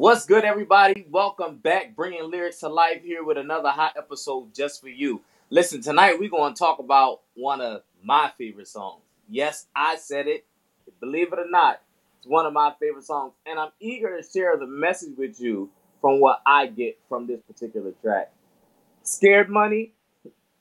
What's 0.00 0.26
good, 0.26 0.44
everybody? 0.44 1.04
Welcome 1.10 1.56
back, 1.56 1.96
bringing 1.96 2.30
lyrics 2.30 2.60
to 2.60 2.68
life 2.68 3.02
here 3.02 3.24
with 3.24 3.36
another 3.36 3.70
hot 3.70 3.94
episode 3.96 4.54
just 4.54 4.80
for 4.80 4.88
you. 4.88 5.22
Listen, 5.50 5.82
tonight 5.82 6.20
we're 6.20 6.30
going 6.30 6.54
to 6.54 6.58
talk 6.58 6.78
about 6.78 7.22
one 7.34 7.60
of 7.60 7.82
my 8.04 8.30
favorite 8.38 8.68
songs. 8.68 9.02
Yes, 9.28 9.66
I 9.74 9.96
said 9.96 10.28
it. 10.28 10.46
Believe 11.00 11.32
it 11.32 11.40
or 11.40 11.50
not, 11.50 11.82
it's 12.16 12.28
one 12.28 12.46
of 12.46 12.52
my 12.52 12.74
favorite 12.78 13.06
songs, 13.06 13.32
and 13.44 13.58
I'm 13.58 13.72
eager 13.80 14.16
to 14.16 14.24
share 14.24 14.56
the 14.56 14.68
message 14.68 15.18
with 15.18 15.40
you 15.40 15.68
from 16.00 16.20
what 16.20 16.42
I 16.46 16.68
get 16.68 17.00
from 17.08 17.26
this 17.26 17.40
particular 17.40 17.90
track. 18.00 18.30
Scared 19.02 19.50
money, 19.50 19.94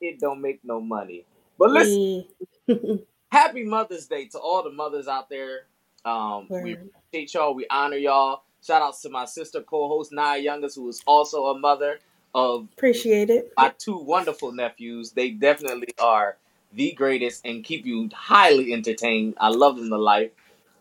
it 0.01 0.19
don't 0.19 0.41
make 0.41 0.61
no 0.63 0.81
money. 0.81 1.25
But 1.59 1.69
listen, 1.69 2.25
happy 3.31 3.65
Mother's 3.65 4.07
Day 4.07 4.29
to 4.29 4.39
all 4.39 4.63
the 4.63 4.71
mothers 4.71 5.07
out 5.07 5.29
there. 5.29 5.67
Um, 6.03 6.47
we 6.49 6.73
appreciate 6.73 7.35
y'all. 7.35 7.53
We 7.53 7.67
honor 7.69 7.97
y'all. 7.97 8.41
Shout 8.63 8.81
outs 8.81 9.01
to 9.03 9.09
my 9.09 9.25
sister 9.25 9.61
co-host 9.61 10.11
Nia 10.11 10.37
Youngest, 10.37 10.75
who 10.75 10.89
is 10.89 11.01
also 11.05 11.47
a 11.47 11.59
mother 11.59 11.99
of 12.35 12.67
appreciate 12.77 13.29
it. 13.29 13.53
My 13.57 13.73
two 13.77 13.97
wonderful 13.97 14.51
nephews. 14.51 15.11
They 15.11 15.31
definitely 15.31 15.89
are 15.99 16.37
the 16.73 16.91
greatest 16.91 17.45
and 17.45 17.63
keep 17.63 17.85
you 17.85 18.09
highly 18.13 18.73
entertained. 18.73 19.35
I 19.39 19.49
love 19.49 19.77
them 19.77 19.89
to 19.89 19.97
life. 19.97 20.31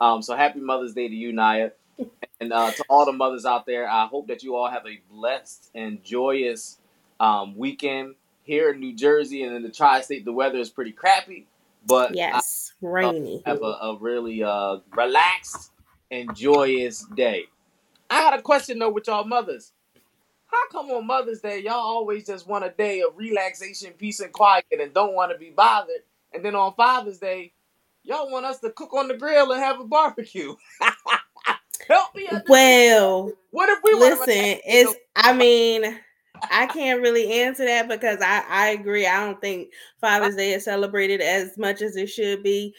Um, 0.01 0.23
so 0.23 0.37
happy 0.37 0.61
Mother's 0.61 0.95
Day 0.95 1.09
to 1.09 1.15
you, 1.15 1.33
Nia. 1.33 1.73
And 2.41 2.52
uh, 2.52 2.71
to 2.73 2.85
all 2.89 3.07
the 3.07 3.12
mothers 3.12 3.47
out 3.47 3.65
there, 3.65 3.88
I 3.88 4.07
hope 4.07 4.27
that 4.29 4.43
you 4.43 4.57
all 4.57 4.69
have 4.69 4.87
a 4.87 5.01
blessed 5.11 5.71
and 5.74 6.05
joyous 6.05 6.79
um, 7.19 7.57
weekend 7.57 8.15
here 8.43 8.73
in 8.73 8.80
New 8.80 8.95
Jersey 8.95 9.43
and 9.43 9.57
in 9.57 9.63
the 9.63 9.71
tri-state. 9.71 10.24
The 10.24 10.33
weather 10.33 10.59
is 10.59 10.69
pretty 10.69 10.93
crappy, 10.93 11.47
but 11.87 12.15
yes, 12.15 12.74
I, 12.83 12.87
rainy. 12.87 13.43
have 13.47 13.63
a, 13.63 13.65
a 13.65 13.97
really 13.99 14.43
uh, 14.43 14.79
relaxed 14.95 15.71
and 16.11 16.37
joyous 16.37 17.07
day. 17.15 17.47
I 18.16 18.30
got 18.30 18.38
a 18.38 18.43
question 18.43 18.79
though 18.79 18.90
with 18.90 19.07
y'all 19.09 19.24
mothers. 19.24 19.73
How 20.46 20.68
come 20.71 20.90
on 20.90 21.07
Mother's 21.07 21.40
Day 21.40 21.60
y'all 21.63 21.74
always 21.74 22.27
just 22.27 22.46
want 22.46 22.65
a 22.65 22.71
day 22.71 23.02
of 23.02 23.15
relaxation, 23.15 23.93
peace, 23.93 24.21
and 24.21 24.32
quiet, 24.32 24.65
and 24.71 24.95
don't 24.95 25.15
want 25.15 25.32
to 25.32 25.38
be 25.38 25.51
bothered, 25.51 26.02
and 26.32 26.43
then 26.43 26.55
on 26.55 26.73
Father's 26.74 27.18
Day 27.18 27.52
y'all 28.05 28.30
want 28.30 28.46
us 28.46 28.59
to 28.60 28.71
cook 28.71 28.95
on 28.95 29.09
the 29.09 29.16
grill 29.18 29.52
and 29.52 29.63
have 29.63 29.80
a 29.80 29.85
barbecue? 29.85 30.55
Help 31.88 32.15
me. 32.16 32.27
Well, 32.49 33.32
what 33.51 33.68
if 33.68 33.80
we 33.85 33.93
listen? 33.93 34.60
It's 34.65 34.95
I 35.15 35.33
mean. 35.35 35.99
I 36.51 36.66
can't 36.66 37.01
really 37.01 37.33
answer 37.33 37.65
that 37.65 37.88
because 37.88 38.21
I, 38.21 38.45
I 38.46 38.68
agree. 38.68 39.07
I 39.07 39.24
don't 39.24 39.40
think 39.40 39.71
Father's 40.02 40.37
Day 40.37 40.52
is 40.52 40.65
celebrated 40.65 41.23
as 41.23 41.57
much 41.57 41.80
as 41.80 41.96
it 41.96 42.09
should 42.09 42.43
be. 42.43 42.74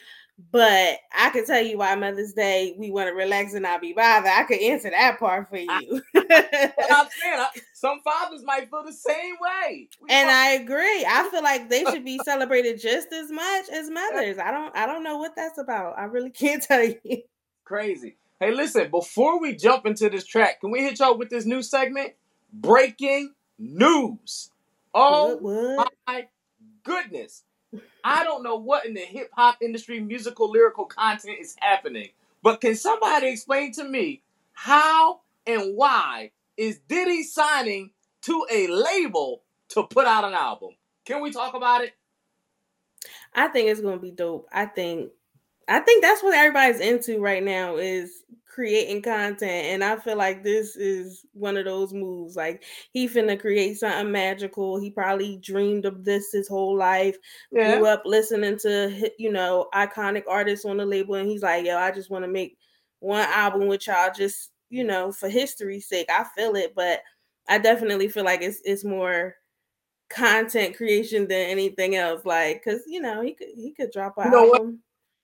But 0.52 0.98
I 1.16 1.30
can 1.30 1.44
tell 1.44 1.60
you 1.60 1.78
why 1.78 1.94
Mother's 1.96 2.32
Day 2.32 2.74
we 2.78 2.92
want 2.92 3.08
to 3.08 3.12
relax 3.12 3.54
and 3.54 3.62
not 3.62 3.80
be 3.80 3.92
bothered. 3.92 4.30
I 4.30 4.44
could 4.44 4.60
answer 4.60 4.88
that 4.90 5.18
part 5.18 5.48
for 5.50 5.56
you. 5.56 5.66
I, 6.16 6.72
I'm 6.90 7.08
saying 7.20 7.46
some 7.74 8.00
fathers 8.04 8.44
might 8.44 8.70
feel 8.70 8.84
the 8.84 8.92
same 8.92 9.34
way. 9.40 9.88
We 10.00 10.08
and 10.10 10.30
I 10.30 10.52
agree. 10.52 11.04
I 11.04 11.28
feel 11.30 11.42
like 11.42 11.68
they 11.68 11.84
should 11.84 12.04
be 12.04 12.18
celebrated 12.24 12.80
just 12.80 13.12
as 13.12 13.32
much 13.32 13.68
as 13.72 13.90
mothers. 13.90 14.38
I 14.38 14.52
don't 14.52 14.74
I 14.76 14.86
don't 14.86 15.02
know 15.02 15.18
what 15.18 15.34
that's 15.34 15.58
about. 15.58 15.98
I 15.98 16.04
really 16.04 16.30
can't 16.30 16.62
tell 16.62 16.84
you. 16.84 17.22
Crazy. 17.64 18.16
Hey, 18.38 18.52
listen, 18.52 18.88
before 18.92 19.40
we 19.40 19.56
jump 19.56 19.86
into 19.86 20.08
this 20.08 20.24
track, 20.24 20.60
can 20.60 20.70
we 20.70 20.80
hit 20.80 21.00
y'all 21.00 21.18
with 21.18 21.30
this 21.30 21.44
new 21.44 21.62
segment? 21.62 22.12
Breaking 22.52 23.34
news. 23.58 24.50
Oh 24.94 25.36
what, 25.36 25.76
what? 25.76 25.92
my 26.06 26.28
goodness. 26.84 27.42
I 28.08 28.24
don't 28.24 28.42
know 28.42 28.56
what 28.56 28.86
in 28.86 28.94
the 28.94 29.00
hip 29.00 29.28
hop 29.34 29.58
industry, 29.60 30.00
musical, 30.00 30.50
lyrical 30.50 30.86
content 30.86 31.36
is 31.40 31.54
happening. 31.60 32.08
But 32.42 32.62
can 32.62 32.74
somebody 32.74 33.28
explain 33.28 33.72
to 33.72 33.84
me 33.84 34.22
how 34.54 35.20
and 35.46 35.76
why 35.76 36.30
is 36.56 36.80
Diddy 36.88 37.22
signing 37.22 37.90
to 38.22 38.46
a 38.50 38.66
label 38.68 39.42
to 39.70 39.82
put 39.82 40.06
out 40.06 40.24
an 40.24 40.32
album? 40.32 40.70
Can 41.04 41.20
we 41.20 41.30
talk 41.30 41.54
about 41.54 41.84
it? 41.84 41.92
I 43.34 43.48
think 43.48 43.68
it's 43.68 43.82
gonna 43.82 43.98
be 43.98 44.10
dope. 44.10 44.48
I 44.50 44.64
think 44.64 45.10
I 45.68 45.80
think 45.80 46.02
that's 46.02 46.22
what 46.22 46.34
everybody's 46.34 46.80
into 46.80 47.20
right 47.20 47.42
now 47.42 47.76
is 47.76 48.24
creating 48.58 49.02
content. 49.02 49.66
And 49.66 49.84
I 49.84 49.96
feel 49.96 50.16
like 50.16 50.42
this 50.42 50.74
is 50.74 51.24
one 51.32 51.56
of 51.56 51.64
those 51.64 51.92
moves. 51.92 52.34
Like 52.34 52.64
he 52.90 53.08
finna 53.08 53.38
create 53.38 53.78
something 53.78 54.10
magical. 54.10 54.80
He 54.80 54.90
probably 54.90 55.36
dreamed 55.36 55.84
of 55.84 56.04
this 56.04 56.32
his 56.32 56.48
whole 56.48 56.76
life. 56.76 57.16
Yeah. 57.52 57.76
Grew 57.76 57.86
up 57.86 58.02
listening 58.04 58.58
to 58.60 59.10
you 59.18 59.30
know 59.30 59.68
iconic 59.74 60.24
artists 60.28 60.64
on 60.64 60.78
the 60.78 60.86
label, 60.86 61.14
and 61.14 61.28
he's 61.28 61.42
like, 61.42 61.64
yo, 61.64 61.76
I 61.76 61.92
just 61.92 62.10
want 62.10 62.24
to 62.24 62.30
make 62.30 62.58
one 63.00 63.28
album 63.28 63.68
with 63.68 63.86
y'all, 63.86 64.10
just 64.12 64.50
you 64.70 64.84
know, 64.84 65.12
for 65.12 65.28
history's 65.28 65.86
sake. 65.86 66.08
I 66.10 66.24
feel 66.36 66.56
it, 66.56 66.74
but 66.74 67.00
I 67.48 67.58
definitely 67.58 68.08
feel 68.08 68.24
like 68.24 68.42
it's 68.42 68.60
it's 68.64 68.84
more 68.84 69.36
content 70.10 70.76
creation 70.76 71.28
than 71.28 71.46
anything 71.48 71.94
else. 71.94 72.24
Like, 72.24 72.64
cause 72.64 72.80
you 72.86 73.00
know, 73.00 73.20
he 73.22 73.34
could 73.34 73.48
he 73.54 73.72
could 73.72 73.92
drop 73.92 74.14
an 74.18 74.24
you 74.24 74.30
know 74.32 74.54
album. 74.54 74.66
What? 74.66 74.74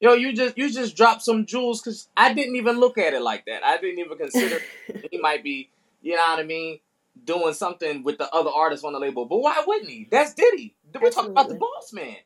Yo, 0.04 0.12
you 0.12 0.34
just 0.34 0.59
you 0.59 0.70
just 0.70 0.94
dropped 0.94 1.22
some 1.22 1.47
jewels 1.47 1.81
because 1.81 2.10
I 2.15 2.34
didn't 2.34 2.56
even 2.56 2.78
look 2.78 2.98
at 2.98 3.15
it 3.15 3.22
like 3.22 3.47
that. 3.47 3.65
I 3.65 3.78
didn't 3.78 4.00
even 4.00 4.19
consider 4.19 4.60
he 5.10 5.16
might 5.16 5.42
be, 5.42 5.70
you 6.03 6.15
know 6.15 6.20
what 6.20 6.41
I 6.41 6.42
mean, 6.42 6.78
doing 7.25 7.54
something 7.54 8.03
with 8.03 8.19
the 8.19 8.31
other 8.31 8.50
artists 8.50 8.84
on 8.84 8.92
the 8.92 8.98
label. 8.98 9.25
But 9.25 9.38
why 9.38 9.65
wouldn't 9.66 9.88
he? 9.88 10.06
That's 10.10 10.34
Diddy. 10.34 10.76
We're 11.00 11.09
talking 11.09 11.31
about 11.31 11.48
the 11.48 11.54
boss 11.54 11.94
man. 11.94 12.16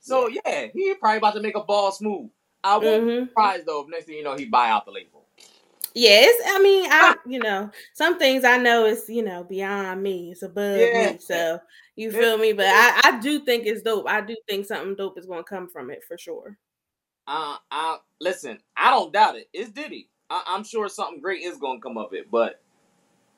So 0.00 0.26
yeah, 0.26 0.40
yeah 0.44 0.66
he 0.74 0.92
probably 0.94 1.18
about 1.18 1.34
to 1.34 1.40
make 1.40 1.54
a 1.54 1.62
boss 1.62 2.00
move. 2.00 2.30
I 2.64 2.78
won't 2.78 3.04
mm-hmm. 3.04 3.24
be 3.26 3.28
surprised 3.28 3.66
though 3.66 3.82
if 3.82 3.90
next 3.90 4.06
thing 4.06 4.16
you 4.16 4.24
know 4.24 4.34
he 4.34 4.46
buy 4.46 4.70
out 4.70 4.84
the 4.84 4.90
label. 4.90 5.24
Yes, 5.94 6.34
I 6.44 6.60
mean, 6.60 6.90
I 6.90 7.14
you 7.28 7.38
know 7.38 7.70
some 7.94 8.18
things 8.18 8.42
I 8.42 8.56
know 8.56 8.86
is 8.86 9.08
you 9.08 9.22
know 9.22 9.44
beyond 9.44 10.02
me. 10.02 10.32
It's 10.32 10.42
above 10.42 10.80
yeah. 10.80 11.12
me. 11.12 11.18
So 11.20 11.60
you 11.94 12.10
feel 12.10 12.38
me? 12.38 12.54
But 12.54 12.66
I 12.66 13.02
I 13.04 13.20
do 13.20 13.38
think 13.44 13.66
it's 13.66 13.82
dope. 13.82 14.08
I 14.08 14.20
do 14.20 14.34
think 14.48 14.66
something 14.66 14.96
dope 14.96 15.16
is 15.16 15.26
going 15.26 15.44
to 15.44 15.48
come 15.48 15.68
from 15.68 15.92
it 15.92 16.02
for 16.02 16.18
sure. 16.18 16.58
Uh, 17.26 17.56
I 17.70 17.98
listen. 18.20 18.58
I 18.76 18.90
don't 18.90 19.12
doubt 19.12 19.36
it. 19.36 19.48
It's 19.52 19.70
Diddy. 19.70 20.08
I, 20.28 20.54
am 20.56 20.64
sure 20.64 20.88
something 20.88 21.20
great 21.20 21.42
is 21.42 21.58
gonna 21.58 21.80
come 21.80 21.98
of 21.98 22.12
it. 22.12 22.30
But 22.30 22.60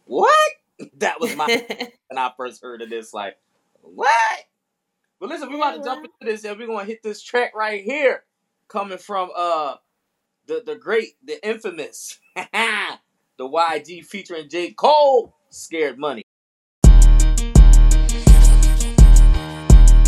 what? 0.05 0.51
that 0.99 1.21
was 1.21 1.35
my 1.37 1.47
when 2.09 2.19
I 2.19 2.33
first 2.37 2.63
heard 2.63 2.83
of 2.83 2.91
this. 2.91 3.13
Like 3.15 3.37
what? 3.81 4.11
But 5.21 5.29
listen, 5.29 5.51
we're 5.51 5.57
about 5.57 5.77
to 5.77 5.85
jump 5.85 6.05
into 6.05 6.33
this, 6.33 6.45
and 6.45 6.59
we're 6.59 6.67
gonna 6.67 6.85
hit 6.85 7.03
this 7.03 7.23
track 7.23 7.55
right 7.55 7.83
here, 7.83 8.25
coming 8.69 8.99
from 8.99 9.31
uh 9.37 9.77
the 10.47 10.63
the 10.65 10.75
great, 10.75 11.17
the 11.25 11.47
infamous, 11.47 12.19
the 12.35 12.99
YG 13.41 14.05
featuring 14.05 14.49
J 14.49 14.73
Cole, 14.73 15.35
"Scared 15.51 15.99
Money." 15.99 16.22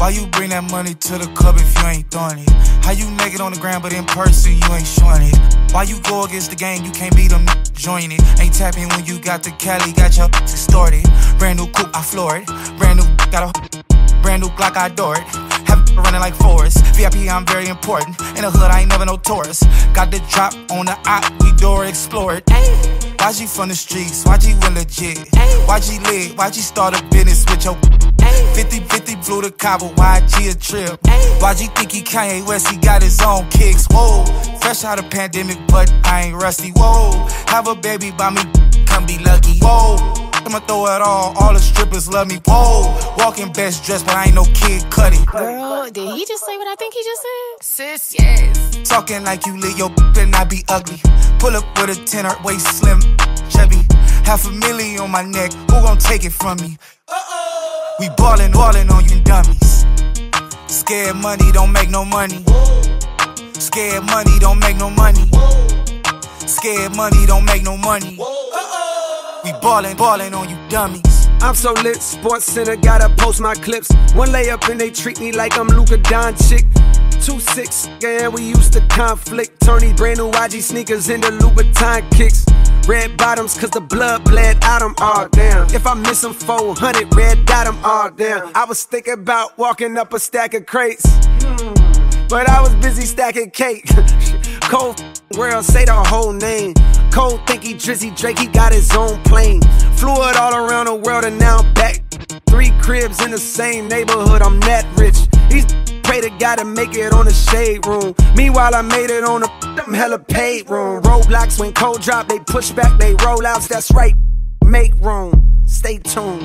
Why 0.04 0.10
you 0.10 0.26
bring 0.26 0.50
that 0.50 0.68
money 0.70 0.92
to 0.92 1.12
the 1.16 1.24
club 1.32 1.56
if 1.56 1.64
you 1.80 1.88
ain't 1.88 2.10
throwing 2.10 2.36
it? 2.36 2.50
How 2.84 2.92
you 2.92 3.08
naked 3.24 3.40
on 3.40 3.56
the 3.56 3.58
ground, 3.58 3.82
but 3.82 3.94
in 3.94 4.04
person 4.04 4.52
you 4.52 4.68
ain't 4.68 4.84
showing 4.84 5.32
it? 5.32 5.36
Why 5.72 5.84
you 5.84 5.96
go 6.04 6.28
against 6.28 6.50
the 6.50 6.56
game, 6.56 6.84
you 6.84 6.92
can't 6.92 7.16
beat 7.16 7.32
them, 7.32 7.48
join 7.72 8.12
it. 8.12 8.20
Ain't 8.36 8.52
tapping 8.52 8.90
when 8.92 9.06
you 9.06 9.18
got 9.18 9.42
the 9.42 9.48
Cali, 9.56 9.96
got 9.96 10.14
your 10.14 10.28
distorted. 10.44 11.08
Brand 11.38 11.56
new 11.56 11.72
coupe, 11.72 11.88
I 11.96 12.02
floor 12.02 12.36
it. 12.36 12.44
Brand 12.76 13.00
new, 13.00 13.08
got 13.32 13.48
a 13.48 14.20
brand 14.20 14.42
new 14.42 14.52
Glock, 14.52 14.76
I 14.76 14.92
adore 14.92 15.16
it. 15.16 15.24
Have 15.72 15.88
running 15.96 16.20
like 16.20 16.34
Forrest. 16.34 16.84
VIP, 16.92 17.24
I'm 17.32 17.46
very 17.46 17.68
important. 17.72 18.20
In 18.36 18.44
the 18.44 18.52
hood, 18.52 18.68
I 18.68 18.80
ain't 18.84 18.90
never 18.90 19.06
no 19.06 19.16
tourist. 19.16 19.64
Got 19.96 20.10
the 20.10 20.20
drop 20.28 20.52
on 20.68 20.84
the 20.84 21.00
op, 21.08 21.32
we 21.40 21.56
door 21.56 21.86
explore 21.86 22.36
it. 22.36 22.44
YG 22.44 23.48
from 23.48 23.70
the 23.70 23.74
streets, 23.74 24.26
Why 24.26 24.36
YG 24.36 24.60
went 24.60 24.74
legit. 24.74 25.16
YG 25.64 25.96
lit, 26.04 26.36
YG 26.36 26.60
start 26.60 26.92
a 26.92 27.02
business 27.04 27.48
with 27.48 27.64
your 27.64 28.03
50-50 28.54 29.24
flew 29.24 29.42
to 29.42 29.50
Cabo, 29.50 29.88
YG 29.94 30.52
a 30.52 30.58
trip. 30.58 31.00
YG 31.02 31.74
think 31.76 31.92
he 31.92 32.02
Kanye 32.02 32.46
West, 32.46 32.68
he 32.68 32.76
got 32.76 33.02
his 33.02 33.20
own 33.20 33.48
kicks. 33.50 33.86
Whoa, 33.90 34.24
fresh 34.60 34.84
out 34.84 34.98
of 34.98 35.10
pandemic, 35.10 35.58
but 35.68 35.92
I 36.04 36.26
ain't 36.26 36.36
rusty. 36.36 36.70
Whoa, 36.70 37.26
have 37.48 37.66
a 37.68 37.74
baby 37.74 38.10
by 38.12 38.30
me, 38.30 38.42
come 38.86 39.06
be 39.06 39.18
lucky. 39.18 39.58
Whoa. 39.60 40.24
I'ma 40.46 40.58
throw 40.60 40.84
it 40.86 41.00
all, 41.00 41.32
all 41.38 41.54
the 41.54 41.58
strippers 41.58 42.06
love 42.06 42.28
me. 42.28 42.38
Whoa, 42.46 43.14
walking 43.16 43.50
best 43.52 43.84
dressed, 43.84 44.04
but 44.04 44.14
I 44.14 44.26
ain't 44.26 44.34
no 44.34 44.44
Kid 44.44 44.82
Cudi. 44.92 45.24
Girl, 45.26 45.90
did 45.90 46.14
he 46.14 46.26
just 46.26 46.44
say 46.44 46.56
what 46.58 46.68
I 46.68 46.74
think 46.74 46.92
he 46.92 47.02
just 47.02 47.22
said? 47.22 47.62
Sis, 47.62 48.14
yes. 48.18 48.88
Talking 48.88 49.24
like 49.24 49.46
you 49.46 49.58
lit 49.58 49.78
your 49.78 49.90
and 50.18 50.34
I 50.36 50.44
be 50.44 50.62
ugly. 50.68 51.00
Pull 51.38 51.56
up 51.56 51.64
with 51.78 51.98
a 51.98 52.04
tenor, 52.04 52.36
waist 52.44 52.66
slim, 52.78 53.00
chubby. 53.48 53.80
Half 54.24 54.46
a 54.46 54.50
million 54.50 55.00
on 55.00 55.10
my 55.10 55.22
neck, 55.22 55.52
who 55.52 55.80
gon' 55.80 55.96
take 55.96 56.24
it 56.24 56.32
from 56.32 56.58
me? 56.58 56.76
Uh-oh. 57.08 57.43
We 58.00 58.08
ballin', 58.16 58.50
ballin' 58.50 58.90
on 58.90 59.04
you 59.08 59.20
dummies. 59.22 59.86
Scared 60.66 61.16
money 61.16 61.52
don't 61.52 61.70
make 61.70 61.90
no 61.90 62.04
money. 62.04 62.44
Scared 63.52 64.04
money 64.04 64.38
don't 64.40 64.58
make 64.58 64.76
no 64.76 64.90
money. 64.90 65.30
Scared 66.44 66.96
money 66.96 67.24
don't 67.24 67.44
make 67.44 67.62
no 67.62 67.76
money. 67.76 68.18
We 69.44 69.52
ballin', 69.62 69.96
ballin' 69.96 70.34
on 70.34 70.48
you 70.50 70.58
dummies. 70.68 71.28
I'm 71.40 71.54
so 71.54 71.72
lit, 71.84 72.02
Sports 72.02 72.46
Center 72.46 72.74
gotta 72.74 73.14
post 73.14 73.40
my 73.40 73.54
clips. 73.54 73.92
One 74.14 74.30
layup 74.30 74.68
and 74.68 74.80
they 74.80 74.90
treat 74.90 75.20
me 75.20 75.30
like 75.30 75.56
I'm 75.56 75.68
Luka 75.68 75.98
Doncic. 75.98 76.64
Two 77.24 77.40
six, 77.40 77.88
yeah, 78.02 78.28
we 78.28 78.42
used 78.42 78.74
to 78.74 78.86
conflict. 78.88 79.58
Turn 79.62 79.80
brand 79.96 80.18
new 80.18 80.30
YG 80.30 80.60
sneakers 80.60 81.08
into 81.08 81.28
Louboutin 81.28 82.10
kicks. 82.10 82.44
Red 82.86 83.16
bottoms, 83.16 83.58
cause 83.58 83.70
the 83.70 83.80
blood 83.80 84.24
bled 84.24 84.62
out 84.62 84.80
them 84.80 84.94
all 84.98 85.26
down. 85.30 85.74
If 85.74 85.86
I 85.86 85.94
miss 85.94 86.20
them 86.20 86.34
400, 86.34 87.14
red 87.14 87.46
dot 87.46 87.64
them 87.64 87.78
all 87.82 88.10
down. 88.10 88.52
I 88.54 88.66
was 88.66 88.84
thinking 88.84 89.14
about 89.14 89.56
walking 89.56 89.96
up 89.96 90.12
a 90.12 90.20
stack 90.20 90.52
of 90.52 90.66
crates. 90.66 91.04
But 92.28 92.46
I 92.46 92.60
was 92.60 92.74
busy 92.74 93.06
stacking 93.06 93.52
cake. 93.52 93.86
Cole 94.60 94.94
world, 95.34 95.64
say 95.64 95.86
the 95.86 95.94
whole 95.94 96.34
name. 96.34 96.74
Cole 97.14 97.38
think 97.46 97.62
he 97.62 97.74
Drizzy 97.74 98.10
Drake, 98.16 98.40
he 98.40 98.48
got 98.48 98.72
his 98.72 98.90
own 98.90 99.22
plane. 99.22 99.62
Flew 99.94 100.14
it 100.28 100.36
all 100.36 100.52
around 100.52 100.86
the 100.86 100.96
world 100.96 101.22
and 101.22 101.38
now 101.38 101.58
I'm 101.58 101.72
back. 101.72 102.02
Three 102.50 102.72
cribs 102.82 103.24
in 103.24 103.30
the 103.30 103.38
same 103.38 103.86
neighborhood, 103.86 104.42
I'm 104.42 104.58
that 104.60 104.84
rich. 104.98 105.14
These 105.48 105.64
pray 106.02 106.20
to 106.22 106.30
God 106.40 106.56
to 106.56 106.64
make 106.64 106.96
it 106.96 107.12
on 107.12 107.26
the 107.26 107.32
shade 107.32 107.86
room. 107.86 108.16
Meanwhile, 108.34 108.74
I 108.74 108.82
made 108.82 109.10
it 109.10 109.22
on 109.22 109.42
the 109.42 109.74
them 109.76 109.94
hella 109.94 110.18
paid 110.18 110.68
room. 110.68 111.02
Roadblocks 111.02 111.60
when 111.60 111.72
Cole 111.72 111.98
drop, 111.98 112.26
they 112.26 112.40
push 112.40 112.72
back, 112.72 112.98
they 112.98 113.14
roll 113.24 113.46
outs. 113.46 113.68
That's 113.68 113.92
right. 113.92 114.16
Make 114.64 114.92
room. 115.00 115.62
Stay 115.66 115.98
tuned. 115.98 116.42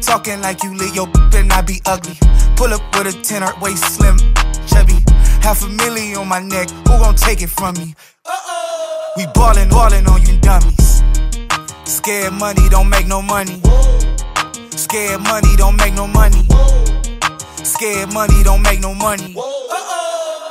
Talking 0.00 0.40
like 0.40 0.62
you 0.62 0.72
lit 0.76 0.94
your 0.94 1.08
then 1.32 1.50
I 1.50 1.62
be 1.62 1.82
ugly. 1.84 2.14
Pull 2.54 2.72
up 2.72 2.82
with 2.94 3.12
a 3.12 3.22
10 3.22 3.42
heart 3.42 3.60
waist 3.60 3.82
slim, 3.96 4.18
chubby. 4.68 5.02
Half 5.42 5.64
a 5.64 5.68
million 5.68 6.18
on 6.18 6.28
my 6.28 6.38
neck, 6.38 6.70
who 6.70 6.96
gon' 7.02 7.16
take 7.16 7.42
it 7.42 7.50
from 7.50 7.74
me? 7.74 7.96
We 9.16 9.26
ballin', 9.26 9.68
ballin' 9.68 10.08
on 10.08 10.22
you 10.26 10.36
dummies. 10.40 11.02
Scared 11.84 12.32
money 12.32 12.68
don't 12.68 12.88
make 12.88 13.06
no 13.06 13.22
money. 13.22 13.60
Scared 14.70 15.20
money 15.20 15.54
don't 15.56 15.76
make 15.76 15.94
no 15.94 16.08
money. 16.08 16.42
Scared 17.62 18.12
money 18.12 18.42
don't 18.42 18.62
make 18.62 18.80
no 18.80 18.92
money. 18.92 19.36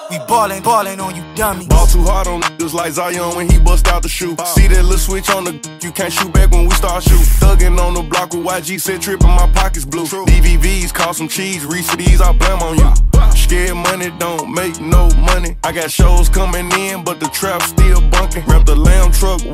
We 0.10 0.18
ballin', 0.30 0.64
ballin' 0.64 1.02
on 1.02 1.14
you 1.14 1.24
dummies. 1.36 1.68
Ball 1.68 1.88
too 1.88 2.04
hard 2.04 2.28
on 2.28 2.42
niggas 2.42 2.74
like 2.74 2.94
Zion 2.94 3.36
when 3.36 3.50
he 3.50 3.60
bust 3.60 3.88
out 3.90 4.02
the 4.02 4.08
shoe. 4.08 4.38
See 4.56 4.68
that 4.68 4.84
little 4.84 4.98
switch 4.98 5.30
on 5.30 5.44
the 5.44 5.52
you 5.82 5.92
can't 5.92 6.14
shoot 6.14 6.32
back 6.32 6.52
when 6.52 6.66
we 6.66 6.74
start 6.76 7.04
shoot. 7.04 7.20
Thuggin' 7.44 7.78
on 7.78 7.96
the 7.96 8.02
block 8.02 8.34
with 8.34 8.46
YG 8.46 8.80
said 8.80 9.02
trippin' 9.02 9.28
my 9.28 9.52
pockets 9.52 9.84
blue. 9.84 10.06
DVVs 10.06 10.94
call 10.94 11.14
some 11.14 11.28
cheese, 11.28 11.66
Reese 11.66 11.94
these 11.98 12.22
I 12.22 12.32
blame 12.32 12.62
on 12.62 12.78
you. 12.78 12.94
Scared 13.36 13.76
money 13.76 14.10
don't 14.20 14.54
make 14.54 14.80
no 14.80 15.10
money. 15.10 15.58
I 15.66 15.74
got 15.74 15.92
shows 15.92 16.30
coming 16.30 16.72
in, 16.72 17.04
but 17.04 17.20
the 17.20 17.28
trap 17.28 17.62
still 17.62 17.83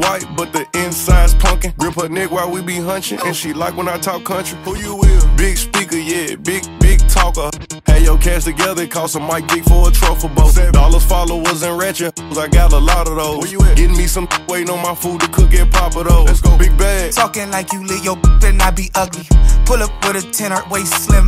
white, 0.10 0.26
but 0.36 0.52
the 0.54 0.66
inside's 0.74 1.34
punkin'. 1.36 1.74
Grip 1.78 1.96
her 1.96 2.10
neck 2.10 2.32
while 2.32 2.50
we 2.50 2.62
be 2.62 2.76
hunchin', 2.76 3.20
and 3.26 3.36
she 3.36 3.54
like 3.54 3.76
when 3.78 3.88
I 3.88 3.98
talk 3.98 4.24
country. 4.24 4.58
Who 4.64 4.78
you 4.78 4.96
will? 4.96 5.36
Big 5.36 5.58
speaker, 5.58 5.98
yeah, 5.98 6.36
big, 6.36 6.64
big 6.80 7.00
talker. 7.08 7.50
Had 7.86 8.02
your 8.04 8.18
cash 8.18 8.46
together, 8.46 8.84
it 8.84 8.92
cost 8.92 9.16
a 9.16 9.20
Mike 9.20 9.50
Vick 9.52 9.64
for 9.64 9.90
a 9.90 9.92
truffle 9.92 10.30
boat. 10.30 10.56
Dollars, 10.74 11.06
followers, 11.06 11.62
and 11.64 11.78
ratchet. 11.78 12.20
I 12.20 12.48
got 12.48 12.74
a 12.74 12.78
lot 12.78 13.08
of 13.08 13.16
those. 13.16 13.40
Where 13.40 13.52
you 13.52 13.62
at? 13.62 13.78
Getting 13.78 13.98
me 13.98 14.08
some 14.08 14.28
waiting 14.48 14.70
on 14.70 14.82
my 14.82 14.96
food 14.96 15.22
to 15.22 15.28
cook 15.30 15.54
and 15.54 15.72
pop 15.72 15.96
of 15.96 16.08
those. 16.08 16.26
Let's 16.28 16.42
go, 16.42 16.58
big 16.58 16.78
bag. 16.78 17.14
Talking 17.14 17.52
like 17.52 17.72
you 17.74 17.86
lit 17.86 18.04
your 18.04 18.18
then 18.40 18.62
I 18.62 18.72
be 18.72 18.90
ugly. 18.96 19.26
Pull 19.66 19.84
up 19.84 19.92
with 20.06 20.24
a 20.24 20.32
10 20.32 20.52
heart 20.52 20.70
waist 20.70 20.94
slim, 21.04 21.26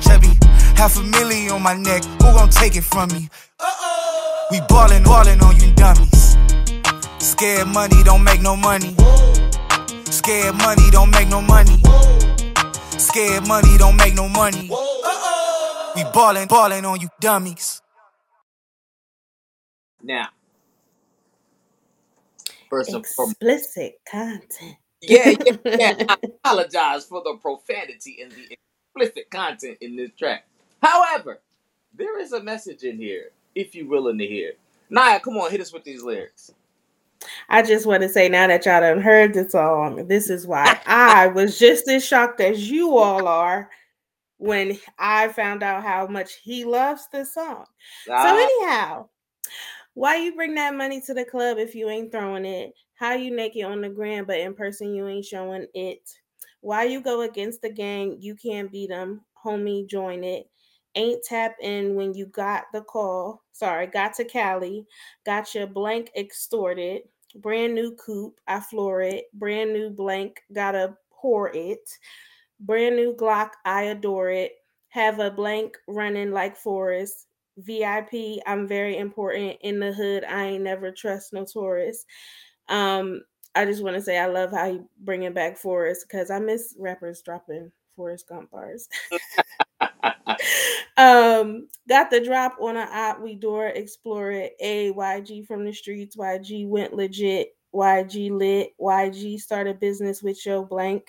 chubby. 0.00 0.32
Half 0.76 0.98
a 0.98 1.02
million 1.02 1.52
on 1.52 1.62
my 1.62 1.74
neck, 1.74 2.04
who 2.04 2.32
gon' 2.34 2.50
take 2.50 2.76
it 2.76 2.84
from 2.84 3.08
me? 3.10 3.28
Uh-oh. 3.60 4.48
We 4.50 4.60
ballin', 4.68 5.04
ballin' 5.04 5.40
on 5.40 5.56
you 5.60 5.72
dummies. 5.74 6.23
Scared 7.24 7.68
money 7.68 8.02
don't 8.04 8.22
make 8.22 8.42
no 8.42 8.54
money. 8.54 8.94
Scared 10.10 10.54
money 10.56 10.90
don't 10.90 11.08
make 11.10 11.26
no 11.30 11.40
money. 11.40 11.82
Scared 12.98 13.48
money 13.48 13.78
don't 13.78 13.96
make 13.96 14.14
no 14.14 14.28
money. 14.28 14.68
We 15.96 16.04
ballin', 16.12 16.48
ballin' 16.48 16.84
on 16.84 17.00
you 17.00 17.08
dummies. 17.22 17.80
Now, 20.02 20.28
first 22.68 22.92
and 22.92 23.06
foremost, 23.06 23.38
Explicit 23.40 24.00
content. 24.06 24.76
yeah, 25.00 25.30
yeah, 25.30 25.56
yeah. 25.64 26.04
I 26.06 26.16
apologize 26.22 27.06
for 27.06 27.22
the 27.24 27.38
profanity 27.40 28.18
and 28.20 28.32
the 28.32 28.54
explicit 28.94 29.30
content 29.30 29.78
in 29.80 29.96
this 29.96 30.10
track. 30.18 30.46
However, 30.82 31.40
there 31.94 32.20
is 32.20 32.32
a 32.32 32.42
message 32.42 32.82
in 32.82 32.98
here, 32.98 33.30
if 33.54 33.74
you're 33.74 33.88
willing 33.88 34.18
to 34.18 34.26
hear. 34.26 34.52
Naya, 34.90 35.20
come 35.20 35.38
on, 35.38 35.50
hit 35.50 35.62
us 35.62 35.72
with 35.72 35.84
these 35.84 36.02
lyrics. 36.02 36.52
I 37.48 37.62
just 37.62 37.86
want 37.86 38.02
to 38.02 38.08
say 38.08 38.28
now 38.28 38.46
that 38.46 38.66
y'all 38.66 38.80
done 38.80 39.00
heard 39.00 39.34
the 39.34 39.48
song, 39.48 40.06
this 40.08 40.30
is 40.30 40.46
why 40.46 40.80
I 40.86 41.26
was 41.34 41.58
just 41.58 41.88
as 41.88 42.04
shocked 42.04 42.40
as 42.40 42.70
you 42.70 42.96
all 42.96 43.26
are 43.28 43.70
when 44.38 44.78
I 44.98 45.28
found 45.28 45.62
out 45.62 45.82
how 45.82 46.06
much 46.06 46.34
he 46.42 46.64
loves 46.64 47.08
this 47.12 47.34
song. 47.34 47.64
So 48.04 48.10
Ah, 48.10 48.36
anyhow, 48.36 49.08
why 49.94 50.16
you 50.16 50.34
bring 50.34 50.54
that 50.56 50.74
money 50.74 51.00
to 51.02 51.14
the 51.14 51.24
club 51.24 51.58
if 51.58 51.74
you 51.74 51.88
ain't 51.88 52.12
throwing 52.12 52.44
it? 52.44 52.74
How 52.94 53.14
you 53.14 53.34
naked 53.34 53.64
on 53.64 53.80
the 53.80 53.88
gram, 53.88 54.24
but 54.24 54.38
in 54.40 54.54
person 54.54 54.94
you 54.94 55.06
ain't 55.08 55.24
showing 55.24 55.66
it? 55.74 56.00
Why 56.60 56.84
you 56.84 57.00
go 57.00 57.22
against 57.22 57.62
the 57.62 57.70
gang? 57.70 58.16
You 58.20 58.34
can't 58.34 58.70
beat 58.70 58.88
them, 58.88 59.22
homie. 59.44 59.86
Join 59.88 60.24
it. 60.24 60.48
Ain't 60.96 61.24
tap 61.24 61.56
in 61.60 61.94
when 61.94 62.14
you 62.14 62.26
got 62.26 62.64
the 62.72 62.82
call. 62.82 63.42
Sorry, 63.52 63.86
got 63.86 64.14
to 64.14 64.24
Cali. 64.24 64.86
Got 65.26 65.54
your 65.54 65.66
blank 65.66 66.10
extorted. 66.16 67.02
Brand 67.34 67.74
new 67.74 67.96
coupe, 67.96 68.38
I 68.46 68.60
floor 68.60 69.02
it. 69.02 69.24
Brand 69.34 69.72
new 69.72 69.90
blank, 69.90 70.40
gotta 70.52 70.96
pour 71.10 71.50
it. 71.54 71.88
Brand 72.60 72.96
new 72.96 73.14
Glock, 73.14 73.50
I 73.64 73.82
adore 73.84 74.30
it. 74.30 74.52
Have 74.88 75.18
a 75.18 75.30
blank 75.30 75.76
running 75.88 76.30
like 76.30 76.56
Forrest. 76.56 77.26
VIP, 77.58 78.40
I'm 78.46 78.66
very 78.66 78.96
important 78.96 79.58
in 79.62 79.78
the 79.78 79.92
hood. 79.92 80.24
I 80.24 80.44
ain't 80.46 80.64
never 80.64 80.90
trust 80.90 81.32
no 81.32 81.44
tourist. 81.44 82.06
Um, 82.68 83.22
I 83.54 83.64
just 83.64 83.82
want 83.82 83.96
to 83.96 84.02
say 84.02 84.18
I 84.18 84.26
love 84.26 84.50
how 84.50 84.66
you 84.66 84.88
bringing 85.00 85.32
back 85.32 85.56
Forrest 85.56 86.06
because 86.08 86.30
I 86.30 86.38
miss 86.40 86.74
rappers 86.78 87.22
dropping 87.22 87.70
Forrest 87.94 88.28
Gump 88.28 88.50
bars. 88.50 88.88
um, 90.96 91.68
got 91.88 92.10
the 92.10 92.20
drop 92.20 92.56
on 92.60 92.76
a 92.76 92.80
op. 92.80 93.20
We 93.20 93.34
door 93.34 93.66
explore 93.66 94.30
it. 94.30 94.54
A 94.60 94.92
YG 94.92 95.46
from 95.46 95.64
the 95.64 95.72
streets. 95.72 96.16
YG 96.16 96.68
went 96.68 96.94
legit. 96.94 97.56
YG 97.74 98.30
lit. 98.30 98.74
YG 98.80 99.38
started 99.38 99.80
business 99.80 100.22
with 100.22 100.40
Joe 100.40 100.64
Blank. 100.64 101.08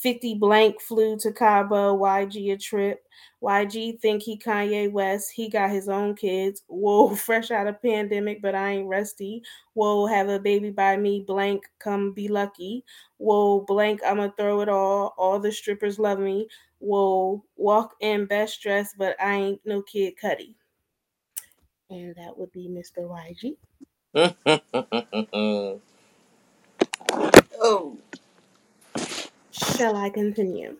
50 0.00 0.34
blank 0.34 0.80
flew 0.80 1.16
to 1.18 1.32
Cabo. 1.32 1.96
YG 1.98 2.52
a 2.52 2.56
trip. 2.56 3.04
YG 3.42 4.00
think 4.00 4.22
he 4.22 4.38
Kanye 4.38 4.90
West. 4.90 5.32
He 5.34 5.48
got 5.48 5.70
his 5.70 5.88
own 5.88 6.14
kids. 6.14 6.62
Whoa, 6.68 7.14
fresh 7.16 7.50
out 7.50 7.66
of 7.66 7.82
pandemic, 7.82 8.40
but 8.40 8.54
I 8.54 8.70
ain't 8.72 8.88
rusty. 8.88 9.42
Whoa, 9.74 10.06
have 10.06 10.28
a 10.28 10.38
baby 10.38 10.70
by 10.70 10.96
me. 10.96 11.24
Blank, 11.26 11.64
come 11.78 12.12
be 12.12 12.28
lucky. 12.28 12.84
Whoa, 13.18 13.60
blank, 13.60 14.00
I'ma 14.04 14.28
throw 14.36 14.60
it 14.60 14.68
all. 14.68 15.14
All 15.18 15.40
the 15.40 15.52
strippers 15.52 15.98
love 15.98 16.18
me. 16.20 16.48
Whoa, 16.78 17.44
walk 17.56 17.96
in 18.00 18.26
best 18.26 18.62
dress, 18.62 18.94
but 18.96 19.20
I 19.20 19.34
ain't 19.34 19.60
no 19.64 19.82
Kid 19.82 20.14
Cudi. 20.22 20.54
And 21.90 22.14
that 22.16 22.36
would 22.36 22.52
be 22.52 22.68
Mr. 22.68 23.08
YG. 23.08 23.56
oh, 27.60 27.98
Shall 29.78 29.96
I 29.96 30.10
continue? 30.10 30.76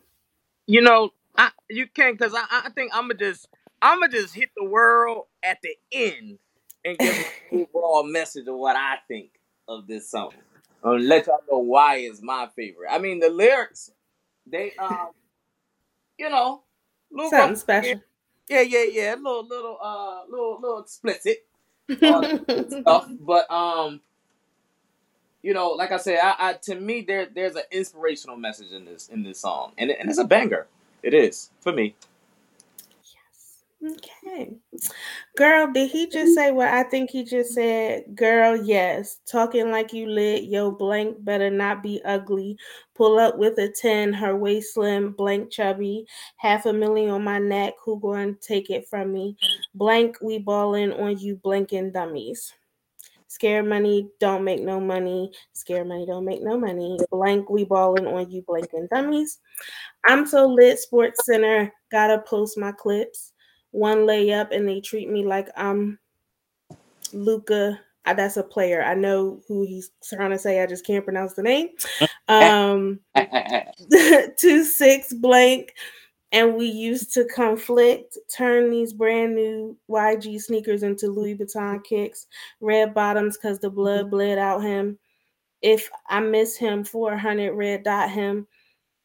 you 0.67 0.81
know, 0.81 1.11
I 1.37 1.51
you 1.69 1.87
can 1.87 2.13
because 2.13 2.33
I 2.35 2.43
I 2.51 2.69
think 2.71 2.91
I'm 2.93 3.03
gonna 3.03 3.15
just 3.15 3.47
I'm 3.81 3.99
gonna 4.01 4.11
just 4.11 4.35
hit 4.35 4.49
the 4.57 4.65
world 4.65 5.25
at 5.43 5.59
the 5.63 5.75
end 5.91 6.39
and 6.85 6.97
give 6.99 7.15
an 7.17 7.25
overall 7.75 8.03
message 8.03 8.47
of 8.47 8.55
what 8.55 8.75
I 8.75 8.97
think 9.07 9.31
of 9.67 9.87
this 9.87 10.09
song. 10.11 10.31
Um, 10.83 10.99
let 10.99 11.27
y'all 11.27 11.39
know 11.51 11.59
why 11.59 11.97
it's 11.97 12.21
my 12.21 12.49
favorite. 12.55 12.89
I 12.91 12.99
mean, 12.99 13.19
the 13.19 13.29
lyrics, 13.29 13.91
they 14.47 14.73
um, 14.79 15.09
you 16.17 16.29
know, 16.29 16.63
little 17.11 17.31
Something 17.31 17.55
special. 17.57 18.01
yeah, 18.49 18.61
yeah, 18.61 18.85
yeah, 18.91 19.15
little 19.15 19.47
little 19.47 19.77
uh, 19.81 20.21
little 20.29 20.59
little 20.61 20.79
explicit. 20.79 21.45
good 21.87 22.71
stuff. 22.71 23.07
But 23.19 23.49
um, 23.51 24.01
you 25.41 25.53
know, 25.53 25.69
like 25.69 25.91
I 25.91 25.97
said, 25.97 26.19
I, 26.21 26.35
I 26.39 26.53
to 26.63 26.75
me 26.75 27.01
there 27.01 27.27
there's 27.33 27.55
an 27.55 27.63
inspirational 27.71 28.37
message 28.37 28.71
in 28.71 28.85
this 28.85 29.07
in 29.09 29.23
this 29.23 29.39
song, 29.39 29.73
and 29.77 29.89
and 29.89 30.09
it's 30.09 30.19
a 30.19 30.25
banger. 30.25 30.67
It 31.01 31.13
is 31.13 31.51
for 31.61 31.71
me. 31.71 31.95
Yes. 33.81 33.97
Okay. 33.97 34.51
Girl, 35.37 35.71
did 35.71 35.89
he 35.89 36.07
just 36.07 36.35
say 36.35 36.51
what 36.51 36.67
I 36.67 36.83
think 36.83 37.09
he 37.09 37.23
just 37.23 37.53
said? 37.53 38.03
Girl, 38.15 38.57
yes. 38.57 39.19
Talking 39.31 39.71
like 39.71 39.93
you 39.93 40.07
lit. 40.07 40.43
Yo, 40.43 40.71
blank 40.71 41.23
better 41.23 41.49
not 41.49 41.81
be 41.81 42.01
ugly. 42.03 42.57
Pull 42.95 43.17
up 43.17 43.37
with 43.37 43.57
a 43.59 43.69
10, 43.69 44.11
her 44.11 44.35
waist 44.35 44.73
slim, 44.73 45.13
blank 45.13 45.51
chubby. 45.51 46.05
Half 46.35 46.65
a 46.65 46.73
million 46.73 47.11
on 47.11 47.23
my 47.23 47.39
neck. 47.39 47.75
Who 47.85 47.97
going 48.01 48.35
to 48.35 48.41
take 48.41 48.69
it 48.69 48.89
from 48.89 49.13
me? 49.13 49.37
Blank, 49.73 50.17
we 50.21 50.39
ballin' 50.39 50.91
on 50.91 51.17
you, 51.17 51.37
blanking 51.37 51.93
dummies. 51.93 52.53
Scare 53.29 53.61
money, 53.61 54.09
don't 54.19 54.43
make 54.43 54.59
no 54.61 54.79
money. 54.79 55.31
Scare 55.53 55.85
money, 55.85 56.05
don't 56.07 56.25
make 56.25 56.41
no 56.41 56.57
money. 56.59 56.97
Blank, 57.11 57.47
we 57.49 57.63
balling 57.63 58.07
on 58.07 58.29
you, 58.31 58.41
blanking 58.41 58.89
dummies. 58.89 59.39
I'm 60.07 60.25
so 60.25 60.47
lit, 60.47 60.79
Sports 60.79 61.25
Center. 61.25 61.71
Gotta 61.91 62.19
post 62.19 62.57
my 62.57 62.71
clips. 62.71 63.33
one 63.71 63.99
layup 63.99 64.47
and 64.51 64.67
they 64.67 64.81
treat 64.81 65.09
me 65.09 65.23
like 65.23 65.47
I'm 65.55 65.99
Luka. 67.13 67.79
That's 68.05 68.37
a 68.37 68.43
player. 68.43 68.83
I 68.83 68.95
know 68.95 69.39
who 69.47 69.63
he's 69.63 69.91
trying 70.03 70.31
to 70.31 70.39
say. 70.39 70.63
I 70.63 70.65
just 70.65 70.85
can't 70.85 71.05
pronounce 71.05 71.33
the 71.35 71.43
name. 71.43 71.69
Um, 72.27 72.99
two 74.37 74.63
six 74.63 75.13
blank. 75.13 75.73
And 76.31 76.55
we 76.55 76.67
used 76.67 77.13
to 77.13 77.25
conflict, 77.25 78.17
turn 78.35 78.69
these 78.69 78.93
brand 78.93 79.35
new 79.35 79.75
YG 79.89 80.39
sneakers 80.41 80.83
into 80.83 81.07
Louis 81.07 81.35
Vuitton 81.35 81.83
kicks, 81.83 82.27
red 82.61 82.93
bottoms 82.93 83.37
because 83.37 83.59
the 83.59 83.69
blood 83.69 84.01
mm-hmm. 84.01 84.09
bled 84.11 84.37
out 84.37 84.61
him. 84.61 84.99
If 85.61 85.89
I 86.07 86.19
miss 86.19 86.55
him, 86.55 86.83
400 86.83 87.53
red 87.53 87.83
dot 87.83 88.11
him. 88.11 88.47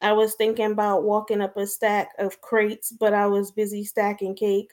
I 0.03 0.13
was 0.13 0.35
thinking 0.35 0.73
about 0.73 1.05
walking 1.05 1.41
up 1.41 1.57
a 1.57 1.67
stack 1.67 2.11
of 2.19 2.41
crates, 2.43 2.93
but 2.93 3.15
I 3.15 3.27
was 3.27 3.51
busy 3.51 3.85
stacking 3.85 4.35
cake. 4.35 4.73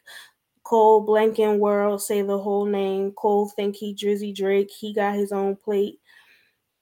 Cole 0.63 1.05
blanking 1.05 1.57
world, 1.57 2.01
say 2.01 2.21
the 2.21 2.37
whole 2.37 2.65
name. 2.65 3.13
Cole 3.13 3.47
think 3.47 3.75
he 3.75 3.95
Drizzy 3.95 4.35
Drake. 4.35 4.69
He 4.69 4.93
got 4.93 5.15
his 5.15 5.31
own 5.31 5.55
plate. 5.55 5.99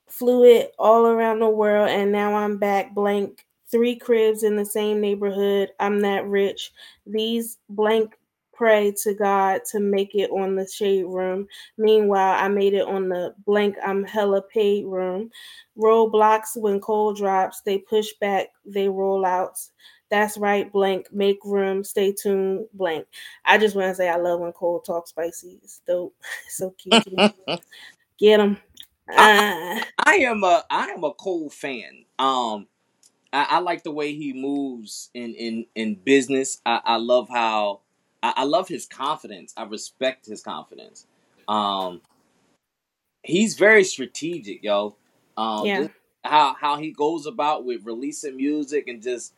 Flew 0.07 0.43
it 0.45 0.73
all 0.79 1.05
around 1.05 1.39
the 1.39 1.49
world, 1.49 1.89
and 1.89 2.11
now 2.11 2.33
I'm 2.35 2.57
back 2.57 2.93
blank. 2.95 3.45
Three 3.71 3.95
cribs 3.95 4.43
in 4.43 4.55
the 4.55 4.65
same 4.65 4.99
neighborhood. 4.99 5.69
I'm 5.79 5.99
that 6.01 6.25
rich. 6.27 6.71
These 7.05 7.57
blank 7.69 8.17
pray 8.59 8.93
to 9.03 9.13
God 9.13 9.61
to 9.71 9.79
make 9.79 10.15
it 10.15 10.29
on 10.31 10.55
the 10.55 10.67
shade 10.67 11.05
room. 11.05 11.47
Meanwhile, 11.77 12.43
I 12.43 12.49
made 12.49 12.73
it 12.73 12.85
on 12.85 13.07
the 13.07 13.33
blank 13.45 13.77
I'm 13.85 14.03
hella 14.03 14.41
paid 14.41 14.85
room. 14.85 15.31
Roadblocks 15.77 16.57
when 16.57 16.81
Cole 16.81 17.13
drops, 17.13 17.61
they 17.61 17.77
push 17.77 18.09
back, 18.19 18.47
they 18.65 18.89
roll 18.89 19.25
out. 19.25 19.57
That's 20.09 20.37
right, 20.37 20.71
blank. 20.71 21.07
Make 21.13 21.37
room. 21.45 21.83
Stay 21.83 22.11
tuned, 22.11 22.65
blank. 22.73 23.05
I 23.45 23.57
just 23.57 23.75
want 23.75 23.89
to 23.89 23.95
say 23.95 24.09
I 24.09 24.17
love 24.17 24.39
when 24.39 24.51
Cole 24.51 24.81
talks 24.81 25.11
spicy. 25.11 25.59
It's 25.63 25.81
dope. 25.87 26.15
so 26.49 26.71
cute. 26.71 27.05
Get 28.17 28.39
him. 28.39 28.57
I, 29.11 29.83
I, 30.05 30.15
am 30.15 30.43
a 30.43 30.63
I 30.69 30.87
am 30.87 31.03
a 31.03 31.13
Cole 31.13 31.49
fan. 31.49 32.03
Um, 32.19 32.67
I, 33.31 33.47
I, 33.49 33.59
like 33.59 33.83
the 33.83 33.91
way 33.91 34.13
he 34.13 34.33
moves 34.33 35.09
in 35.13 35.33
in 35.35 35.65
in 35.75 35.95
business. 35.95 36.61
I, 36.65 36.81
I 36.83 36.95
love 36.97 37.29
how 37.29 37.81
I, 38.23 38.33
I, 38.37 38.43
love 38.45 38.67
his 38.67 38.85
confidence. 38.85 39.53
I 39.55 39.63
respect 39.63 40.25
his 40.25 40.41
confidence. 40.41 41.05
Um, 41.47 42.01
he's 43.23 43.55
very 43.55 43.83
strategic, 43.83 44.63
yo. 44.63 44.95
Um, 45.37 45.65
yeah. 45.65 45.87
how 46.23 46.55
how 46.59 46.77
he 46.77 46.91
goes 46.91 47.25
about 47.25 47.65
with 47.65 47.85
releasing 47.85 48.35
music 48.35 48.87
and 48.87 49.01
just 49.01 49.33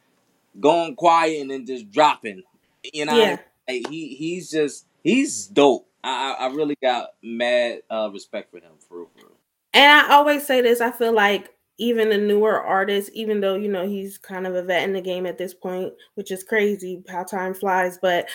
going 0.59 0.95
quiet 0.95 1.41
and 1.41 1.51
then 1.51 1.65
just 1.65 1.91
dropping. 1.91 2.43
You 2.93 3.05
know, 3.05 3.17
yeah. 3.17 3.37
like 3.67 3.87
he 3.89 4.15
he's 4.15 4.51
just 4.51 4.85
he's 5.03 5.47
dope. 5.47 5.87
I 6.03 6.35
I 6.39 6.47
really 6.47 6.77
got 6.81 7.09
mad 7.21 7.83
uh, 7.89 8.09
respect 8.11 8.51
for 8.51 8.57
him 8.57 8.71
for 8.87 8.99
real, 8.99 9.09
for 9.15 9.25
real. 9.25 9.37
And 9.73 9.91
I 9.91 10.15
always 10.15 10.45
say 10.45 10.61
this. 10.61 10.81
I 10.81 10.91
feel 10.91 11.13
like 11.13 11.53
even 11.77 12.09
the 12.09 12.17
newer 12.17 12.61
artists, 12.61 13.09
even 13.13 13.41
though 13.41 13.55
you 13.55 13.67
know 13.67 13.87
he's 13.87 14.17
kind 14.17 14.45
of 14.47 14.55
a 14.55 14.63
vet 14.63 14.83
in 14.83 14.93
the 14.93 15.01
game 15.01 15.25
at 15.25 15.37
this 15.37 15.53
point, 15.53 15.93
which 16.15 16.31
is 16.31 16.43
crazy 16.43 17.03
how 17.09 17.23
time 17.23 17.53
flies, 17.53 17.97
but 18.01 18.27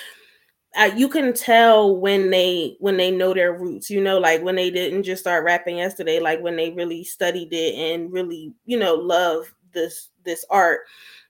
uh, 0.77 0.91
you 0.97 1.09
can 1.09 1.33
tell 1.33 1.97
when 1.97 2.31
they 2.31 2.77
when 2.81 2.97
they 2.97 3.11
know 3.11 3.33
their 3.33 3.53
roots 3.55 3.89
you 3.89 4.01
know 4.01 4.19
like 4.19 4.43
when 4.43 4.57
they 4.57 4.71
didn't 4.71 5.03
just 5.05 5.23
start 5.23 5.45
rapping 5.45 5.79
yesterday 5.79 6.21
like 6.21 6.41
when 6.43 6.57
they 6.57 6.71
really 6.71 7.03
studied 7.03 7.49
it 7.53 7.75
and 7.75 8.13
really 8.13 8.53
you 8.67 8.79
know 8.79 8.95
love 8.95 9.55
this 9.73 10.11
this 10.25 10.45
art. 10.51 10.81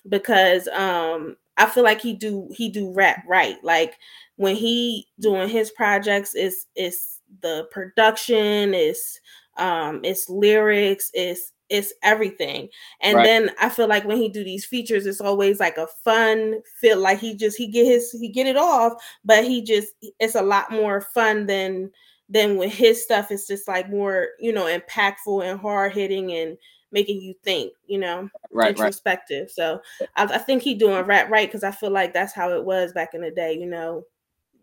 Because 0.08 0.68
um 0.68 1.36
i 1.56 1.66
feel 1.66 1.82
like 1.84 2.00
he 2.00 2.12
do 2.14 2.48
he 2.54 2.68
do 2.68 2.92
rap 2.92 3.24
right. 3.28 3.62
Like 3.62 3.96
when 4.36 4.56
he 4.56 5.06
doing 5.20 5.48
his 5.48 5.70
projects 5.70 6.34
is 6.34 6.66
is 6.76 7.20
the 7.42 7.66
production 7.70 8.74
is 8.74 9.20
um 9.58 10.00
it's 10.04 10.28
lyrics 10.28 11.10
it's 11.14 11.52
it's 11.68 11.92
everything. 12.02 12.68
And 13.00 13.16
right. 13.16 13.24
then 13.24 13.50
i 13.60 13.68
feel 13.68 13.88
like 13.88 14.04
when 14.04 14.16
he 14.16 14.28
do 14.28 14.44
these 14.44 14.64
features 14.64 15.06
it's 15.06 15.20
always 15.20 15.60
like 15.60 15.78
a 15.78 15.86
fun 16.04 16.60
feel 16.80 16.98
like 16.98 17.18
he 17.18 17.34
just 17.34 17.56
he 17.56 17.66
get 17.66 17.84
his 17.84 18.12
he 18.12 18.28
get 18.28 18.46
it 18.46 18.56
off 18.56 18.94
but 19.24 19.44
he 19.44 19.62
just 19.62 19.88
it's 20.20 20.34
a 20.34 20.42
lot 20.42 20.70
more 20.70 21.00
fun 21.00 21.46
than 21.46 21.90
than 22.28 22.56
with 22.56 22.72
his 22.72 23.02
stuff 23.02 23.30
it's 23.30 23.46
just 23.46 23.68
like 23.68 23.88
more 23.90 24.28
you 24.40 24.52
know 24.52 24.64
impactful 24.64 25.48
and 25.48 25.60
hard 25.60 25.92
hitting 25.92 26.32
and 26.32 26.56
making 26.92 27.20
you 27.20 27.34
think 27.44 27.72
you 27.86 27.98
know 27.98 28.28
right 28.50 28.70
introspective. 28.70 29.44
Right. 29.44 29.50
so 29.50 29.80
I, 30.16 30.24
I 30.24 30.38
think 30.38 30.62
he 30.62 30.74
doing 30.74 31.04
rap 31.04 31.30
right 31.30 31.48
because 31.48 31.64
i 31.64 31.70
feel 31.70 31.90
like 31.90 32.12
that's 32.12 32.32
how 32.34 32.50
it 32.50 32.64
was 32.64 32.92
back 32.92 33.14
in 33.14 33.20
the 33.20 33.30
day 33.30 33.52
you 33.58 33.66
know 33.66 34.04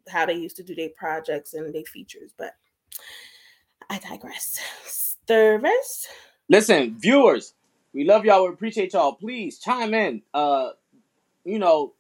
how 0.10 0.26
they 0.26 0.34
used 0.34 0.58
to 0.58 0.64
do 0.64 0.76
their 0.76 0.90
projects 0.98 1.54
and 1.54 1.74
their 1.74 1.84
features 1.86 2.34
but 2.38 2.54
i 3.90 4.00
digress. 4.00 4.60
Service 5.26 6.08
Listen, 6.54 6.96
viewers, 7.00 7.56
we 7.94 8.04
love 8.04 8.26
y'all. 8.26 8.44
We 8.44 8.54
appreciate 8.54 8.94
y'all. 8.94 9.14
Please 9.14 9.58
chime 9.58 9.96
in. 9.96 10.22
Uh, 10.36 10.70
you 11.44 11.58
know, 11.58 11.94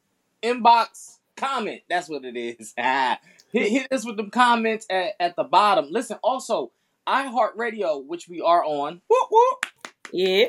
inbox 0.43 1.17
comment. 1.35 1.81
That's 1.89 2.07
what 2.07 2.23
it 2.23 2.37
is. 2.37 2.71
hit, 2.77 3.17
hit 3.51 3.91
us 3.91 4.05
with 4.05 4.15
the 4.15 4.29
comments 4.29 4.85
at, 4.91 5.13
at 5.19 5.35
the 5.35 5.43
bottom. 5.43 5.87
Listen, 5.89 6.19
also 6.21 6.71
iHeartRadio, 7.07 8.05
which 8.05 8.29
we 8.29 8.41
are 8.41 8.63
on. 8.63 9.01
Whoop, 9.07 9.27
whoop. 9.31 9.65
Yeah. 10.11 10.45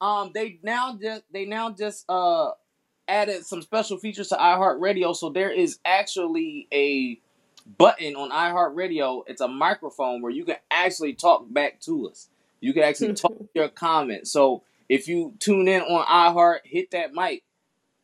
Um, 0.00 0.32
they 0.34 0.58
now 0.64 0.98
just 1.00 1.22
they 1.32 1.44
now 1.44 1.70
just 1.70 2.06
uh 2.08 2.50
added 3.06 3.46
some 3.46 3.62
special 3.62 3.98
features 3.98 4.30
to 4.30 4.34
iHeartRadio. 4.34 5.14
So 5.14 5.30
there 5.30 5.52
is 5.52 5.78
actually 5.84 6.66
a 6.72 7.20
button 7.78 8.16
on 8.16 8.32
iHeartRadio. 8.32 9.22
It's 9.28 9.40
a 9.40 9.46
microphone 9.46 10.22
where 10.22 10.32
you 10.32 10.44
can 10.44 10.56
actually 10.72 11.14
talk 11.14 11.44
back 11.48 11.80
to 11.82 12.08
us. 12.08 12.30
You 12.64 12.72
can 12.72 12.82
actually 12.82 13.12
talk 13.12 13.36
your 13.54 13.68
comment. 13.68 14.26
So 14.26 14.62
if 14.88 15.06
you 15.06 15.34
tune 15.38 15.68
in 15.68 15.82
on 15.82 16.06
iHeart, 16.06 16.60
hit 16.64 16.92
that 16.92 17.12
mic, 17.12 17.44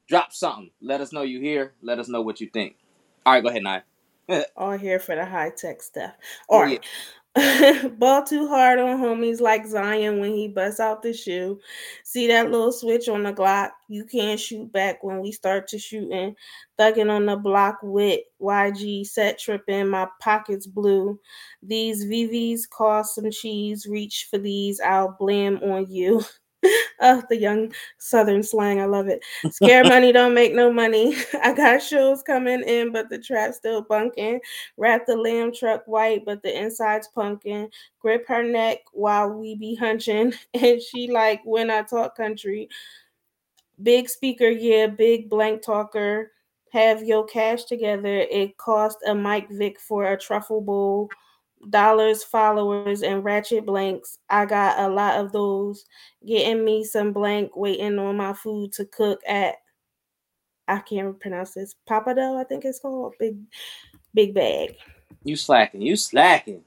drop 0.07 0.35
something. 0.35 0.71
Let 0.83 1.01
us 1.01 1.13
know 1.13 1.23
you 1.23 1.41
here. 1.41 1.73
Let 1.81 1.99
us 1.99 2.09
know 2.09 2.21
what 2.21 2.43
you 2.43 2.49
think. 2.49 2.77
All 3.25 3.33
right, 3.33 3.43
go 3.43 3.49
ahead, 3.49 3.63
Nye. 3.63 3.83
All 4.57 4.77
here 4.77 4.99
for 4.99 5.17
the 5.17 5.25
high 5.25 5.51
tech 5.51 5.83
stuff. 5.83 6.13
Oh, 6.49 6.57
All 6.57 6.61
oh, 6.61 6.65
right. 6.65 6.73
Yeah. 6.73 6.89
Ball 7.99 8.25
too 8.25 8.49
hard 8.49 8.81
on 8.81 8.99
homies 8.99 9.41
like 9.41 9.65
Zion 9.65 10.19
when 10.19 10.33
he 10.35 10.49
busts 10.49 10.81
out 10.81 11.01
the 11.03 11.13
shoe. 11.13 11.61
See 12.03 12.27
that 12.27 12.51
little 12.51 12.73
switch 12.73 13.09
on 13.09 13.23
the 13.23 13.33
Glock? 13.33 13.71
You 13.89 14.05
can't 14.05 14.39
shoot 14.41 14.73
back 14.73 15.05
when 15.05 15.21
we 15.21 15.31
start 15.31 15.69
to 15.69 15.79
shooting. 15.79 16.35
Thugging 16.79 17.09
on 17.09 17.27
the 17.27 17.37
block 17.37 17.79
with 17.83 18.21
YG 18.41 19.05
set 19.05 19.39
tripping. 19.39 19.89
My 19.89 20.09
pockets 20.21 20.67
blue. 20.67 21.21
These 21.63 22.05
VVs 22.05 22.69
cost 22.69 23.15
some 23.15 23.31
cheese. 23.31 23.87
Reach 23.87 24.27
for 24.29 24.39
these. 24.39 24.81
I'll 24.81 25.17
blame 25.19 25.59
on 25.63 25.87
you. 25.89 26.23
oh, 27.01 27.23
the 27.29 27.37
young 27.37 27.73
Southern 27.99 28.43
slang. 28.43 28.81
I 28.81 28.85
love 28.87 29.09
it. 29.09 29.23
Scare 29.51 29.85
money 29.85 30.13
don't 30.13 30.35
make 30.35 30.55
no 30.55 30.73
money. 30.73 31.17
I 31.43 31.53
got 31.53 31.83
shows 31.83 32.23
coming 32.23 32.63
in, 32.63 32.93
but 32.93 33.09
the 33.09 33.19
trap 33.19 33.55
still 33.55 33.83
bunking. 33.83 34.41
Wrap 34.77 35.07
the 35.07 35.17
lamb 35.17 35.53
truck 35.53 35.83
white, 35.87 36.25
but 36.25 36.43
the 36.43 36.57
inside's 36.57 37.09
punkin. 37.09 37.69
Grip 38.01 38.27
her 38.29 38.43
neck 38.43 38.79
while 38.93 39.31
we 39.31 39.55
be 39.55 39.75
hunching. 39.75 40.33
And 40.55 40.83
she 40.83 41.11
like 41.11 41.41
when 41.45 41.71
I 41.71 41.83
talk 41.83 42.17
country. 42.17 42.69
Big 43.83 44.09
speaker, 44.09 44.49
yeah, 44.49 44.87
big 44.87 45.31
blank 45.31 45.63
talker. 45.63 46.33
Have 46.73 47.03
your 47.03 47.25
cash 47.25 47.65
together. 47.65 48.19
It 48.31 48.57
cost 48.59 48.99
a 49.07 49.15
Mike 49.15 49.49
Vick 49.51 49.81
for 49.81 50.13
a 50.13 50.19
truffle 50.19 50.61
bowl 50.61 51.09
dollars, 51.69 52.23
followers, 52.23 53.03
and 53.03 53.25
ratchet 53.25 53.67
blanks. 53.67 54.19
I 54.29 54.47
got 54.47 54.79
a 54.79 54.89
lot 54.89 55.19
of 55.19 55.33
those. 55.33 55.85
Getting 56.27 56.65
me 56.65 56.85
some 56.85 57.13
blank, 57.13 57.57
waiting 57.57 57.99
on 57.99 58.17
my 58.17 58.33
food 58.33 58.73
to 58.75 58.85
cook 58.87 59.21
at. 59.27 59.57
I 60.69 60.79
can't 60.79 61.19
pronounce 61.19 61.55
this. 61.55 61.75
Pappadeaux, 61.89 62.41
I 62.41 62.45
think 62.45 62.65
it's 62.65 62.79
called. 62.79 63.15
Big, 63.19 63.37
big 64.15 64.35
bag. 64.35 64.77
You 65.25 65.37
slacking. 65.37 65.83
You 65.83 65.97
slacking. 65.97 66.63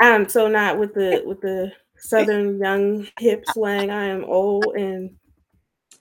I'm 0.00 0.28
so 0.28 0.48
not 0.48 0.78
with 0.78 0.94
the 0.94 1.22
with 1.26 1.40
the 1.40 1.72
southern 1.98 2.58
young 2.58 3.06
hip 3.18 3.44
slang. 3.48 3.90
I 3.90 4.06
am 4.06 4.24
old 4.24 4.66
and 4.76 5.16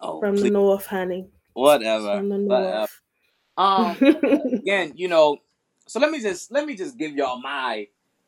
oh, 0.01 0.19
from 0.19 0.35
please. 0.35 0.43
the 0.43 0.49
north, 0.49 0.85
honey. 0.85 1.27
Whatever. 1.53 2.17
From 2.17 2.29
the 2.29 2.37
north. 2.39 2.49
Whatever. 2.49 2.91
Um. 3.57 4.53
again, 4.59 4.93
you 4.95 5.07
know. 5.07 5.37
So 5.87 5.99
let 5.99 6.09
me 6.09 6.19
just 6.19 6.51
let 6.51 6.65
me 6.65 6.75
just 6.75 6.97
give 6.97 7.13
y'all 7.13 7.39
my 7.39 7.87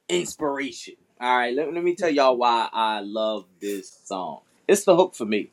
inspiration. 0.09 0.95
All 1.19 1.37
right, 1.37 1.53
let, 1.53 1.73
let 1.73 1.83
me 1.83 1.95
tell 1.95 2.09
y'all 2.09 2.37
why 2.37 2.69
I 2.71 2.99
love 3.01 3.45
this 3.59 3.91
song. 4.05 4.41
It's 4.67 4.83
the 4.85 4.95
hook 4.95 5.15
for 5.15 5.25
me. 5.25 5.51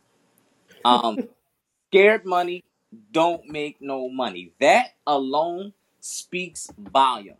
Um, 0.84 1.18
scared 1.90 2.24
money 2.24 2.64
don't 3.12 3.48
make 3.48 3.80
no 3.80 4.08
money. 4.08 4.52
That 4.60 4.88
alone 5.06 5.72
speaks 6.00 6.68
volume. 6.78 7.36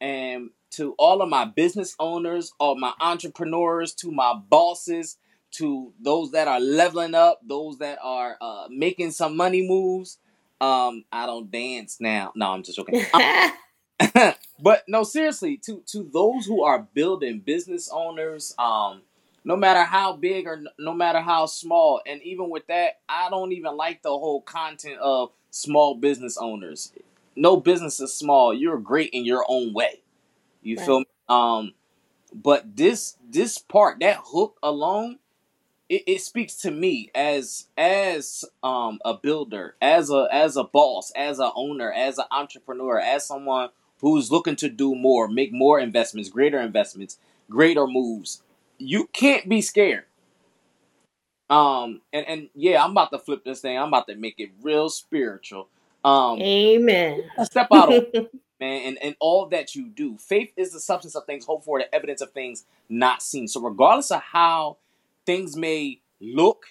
And 0.00 0.50
to 0.72 0.94
all 0.98 1.22
of 1.22 1.28
my 1.28 1.44
business 1.44 1.94
owners, 1.98 2.52
all 2.58 2.76
my 2.78 2.92
entrepreneurs, 3.00 3.94
to 3.94 4.10
my 4.10 4.34
bosses, 4.34 5.16
to 5.52 5.92
those 6.00 6.32
that 6.32 6.48
are 6.48 6.60
leveling 6.60 7.14
up, 7.14 7.40
those 7.46 7.78
that 7.78 7.98
are 8.02 8.36
uh, 8.40 8.66
making 8.70 9.12
some 9.12 9.36
money 9.36 9.66
moves, 9.66 10.18
Um, 10.60 11.04
I 11.12 11.26
don't 11.26 11.50
dance 11.50 11.98
now. 12.00 12.32
No, 12.34 12.52
I'm 12.52 12.62
just 12.62 12.76
joking. 12.76 12.96
but 14.60 14.84
no, 14.88 15.02
seriously, 15.04 15.56
to 15.58 15.82
to 15.86 16.08
those 16.12 16.46
who 16.46 16.62
are 16.62 16.86
building 16.94 17.40
business 17.40 17.88
owners, 17.92 18.54
um, 18.58 19.02
no 19.44 19.56
matter 19.56 19.84
how 19.84 20.12
big 20.14 20.46
or 20.46 20.62
no 20.78 20.92
matter 20.92 21.20
how 21.20 21.46
small, 21.46 22.00
and 22.06 22.22
even 22.22 22.50
with 22.50 22.66
that, 22.68 23.00
I 23.08 23.30
don't 23.30 23.52
even 23.52 23.76
like 23.76 24.02
the 24.02 24.10
whole 24.10 24.40
content 24.42 24.98
of 25.00 25.30
small 25.50 25.94
business 25.94 26.36
owners. 26.36 26.92
No 27.36 27.56
business 27.56 28.00
is 28.00 28.12
small. 28.14 28.52
You're 28.54 28.78
great 28.78 29.10
in 29.10 29.24
your 29.24 29.44
own 29.48 29.72
way. 29.72 30.00
You 30.62 30.76
Right. 30.76 30.84
feel 30.84 31.00
me? 31.00 31.06
Um, 31.28 31.74
but 32.34 32.76
this 32.76 33.16
this 33.28 33.58
part, 33.58 34.00
that 34.00 34.20
hook 34.24 34.58
alone, 34.62 35.18
it, 35.88 36.02
it 36.06 36.20
speaks 36.20 36.56
to 36.56 36.70
me 36.70 37.10
as 37.14 37.66
as 37.76 38.44
um 38.62 38.98
a 39.04 39.14
builder, 39.14 39.76
as 39.80 40.10
a 40.10 40.28
as 40.32 40.56
a 40.56 40.64
boss, 40.64 41.12
as 41.16 41.38
a 41.38 41.50
owner, 41.54 41.92
as 41.92 42.18
an 42.18 42.26
entrepreneur, 42.30 42.98
as 42.98 43.26
someone 43.26 43.70
who's 44.00 44.30
looking 44.30 44.56
to 44.56 44.68
do 44.68 44.94
more, 44.94 45.28
make 45.28 45.52
more 45.52 45.80
investments, 45.80 46.28
greater 46.30 46.60
investments, 46.60 47.18
greater 47.50 47.86
moves. 47.86 48.42
You 48.78 49.08
can't 49.12 49.48
be 49.48 49.60
scared. 49.60 50.04
Um 51.48 52.00
and 52.12 52.26
and 52.26 52.48
yeah, 52.54 52.84
I'm 52.84 52.90
about 52.92 53.12
to 53.12 53.18
flip 53.18 53.44
this 53.44 53.60
thing. 53.60 53.78
I'm 53.78 53.88
about 53.88 54.08
to 54.08 54.16
make 54.16 54.34
it 54.38 54.50
real 54.62 54.88
spiritual. 54.88 55.68
Um 56.04 56.40
Amen. 56.40 57.24
step 57.44 57.68
out 57.72 57.88
on 57.88 58.06
man, 58.60 58.82
and, 58.86 58.98
and 59.02 59.16
all 59.20 59.46
that 59.46 59.74
you 59.74 59.88
do. 59.88 60.16
Faith 60.18 60.52
is 60.56 60.72
the 60.72 60.80
substance 60.80 61.14
of 61.14 61.24
things 61.26 61.44
hoped 61.46 61.64
for, 61.64 61.78
the 61.78 61.94
evidence 61.94 62.20
of 62.20 62.32
things 62.32 62.64
not 62.88 63.22
seen. 63.22 63.48
So, 63.48 63.60
regardless 63.60 64.10
of 64.10 64.22
how 64.22 64.78
things 65.24 65.56
may 65.56 66.00
look, 66.20 66.66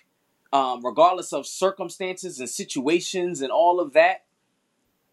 um, 0.52 0.86
regardless 0.86 1.34
of 1.34 1.46
circumstances 1.46 2.40
and 2.40 2.50
situations 2.50 3.42
and 3.42 3.52
all 3.52 3.80
of 3.80 3.94
that, 3.94 4.25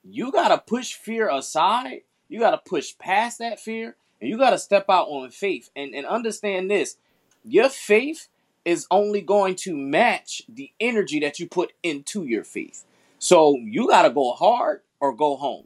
you 0.05 0.33
got 0.33 0.49
to 0.49 0.59
push 0.59 0.95
fear 0.95 1.29
aside. 1.31 2.03
You 2.29 2.41
got 2.41 2.53
to 2.53 2.59
push 2.59 2.97
past 2.99 3.39
that 3.41 3.61
fear, 3.61 3.97
and 4.21 4.31
you 4.31 4.39
got 4.39 4.51
to 4.51 4.59
step 4.59 4.87
out 4.89 5.09
on 5.09 5.31
faith 5.31 5.71
and, 5.77 5.95
and 5.95 6.07
understand 6.07 6.71
this 6.71 6.97
your 7.45 7.69
faith 7.69 8.29
is 8.65 8.87
only 8.91 9.21
going 9.21 9.57
to 9.57 9.77
match 9.77 10.43
the 10.49 10.71
energy 10.79 11.19
that 11.21 11.41
you 11.41 11.49
put 11.49 11.73
into 11.83 12.25
your 12.25 12.45
faith. 12.45 12.85
So, 13.19 13.57
you 13.57 13.89
got 13.89 14.03
to 14.03 14.11
go 14.11 14.33
hard 14.33 14.83
or 15.01 15.13
go 15.13 15.37
home 15.37 15.65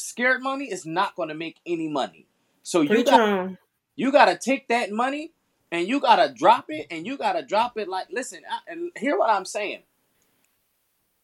scared 0.00 0.42
money 0.42 0.70
is 0.70 0.86
not 0.86 1.14
going 1.14 1.28
to 1.28 1.34
make 1.34 1.58
any 1.66 1.88
money. 1.88 2.26
So 2.62 2.80
you 2.80 3.04
got 3.04 3.56
you 3.96 4.12
got 4.12 4.26
to 4.26 4.38
take 4.38 4.68
that 4.68 4.90
money 4.90 5.32
and 5.70 5.86
you 5.86 6.00
got 6.00 6.16
to 6.16 6.32
drop 6.32 6.66
it 6.68 6.86
and 6.90 7.06
you 7.06 7.16
got 7.16 7.34
to 7.34 7.42
drop 7.42 7.76
it 7.78 7.88
like 7.88 8.08
listen 8.10 8.40
I, 8.50 8.72
and 8.72 8.90
hear 8.96 9.18
what 9.18 9.30
I'm 9.30 9.44
saying. 9.44 9.82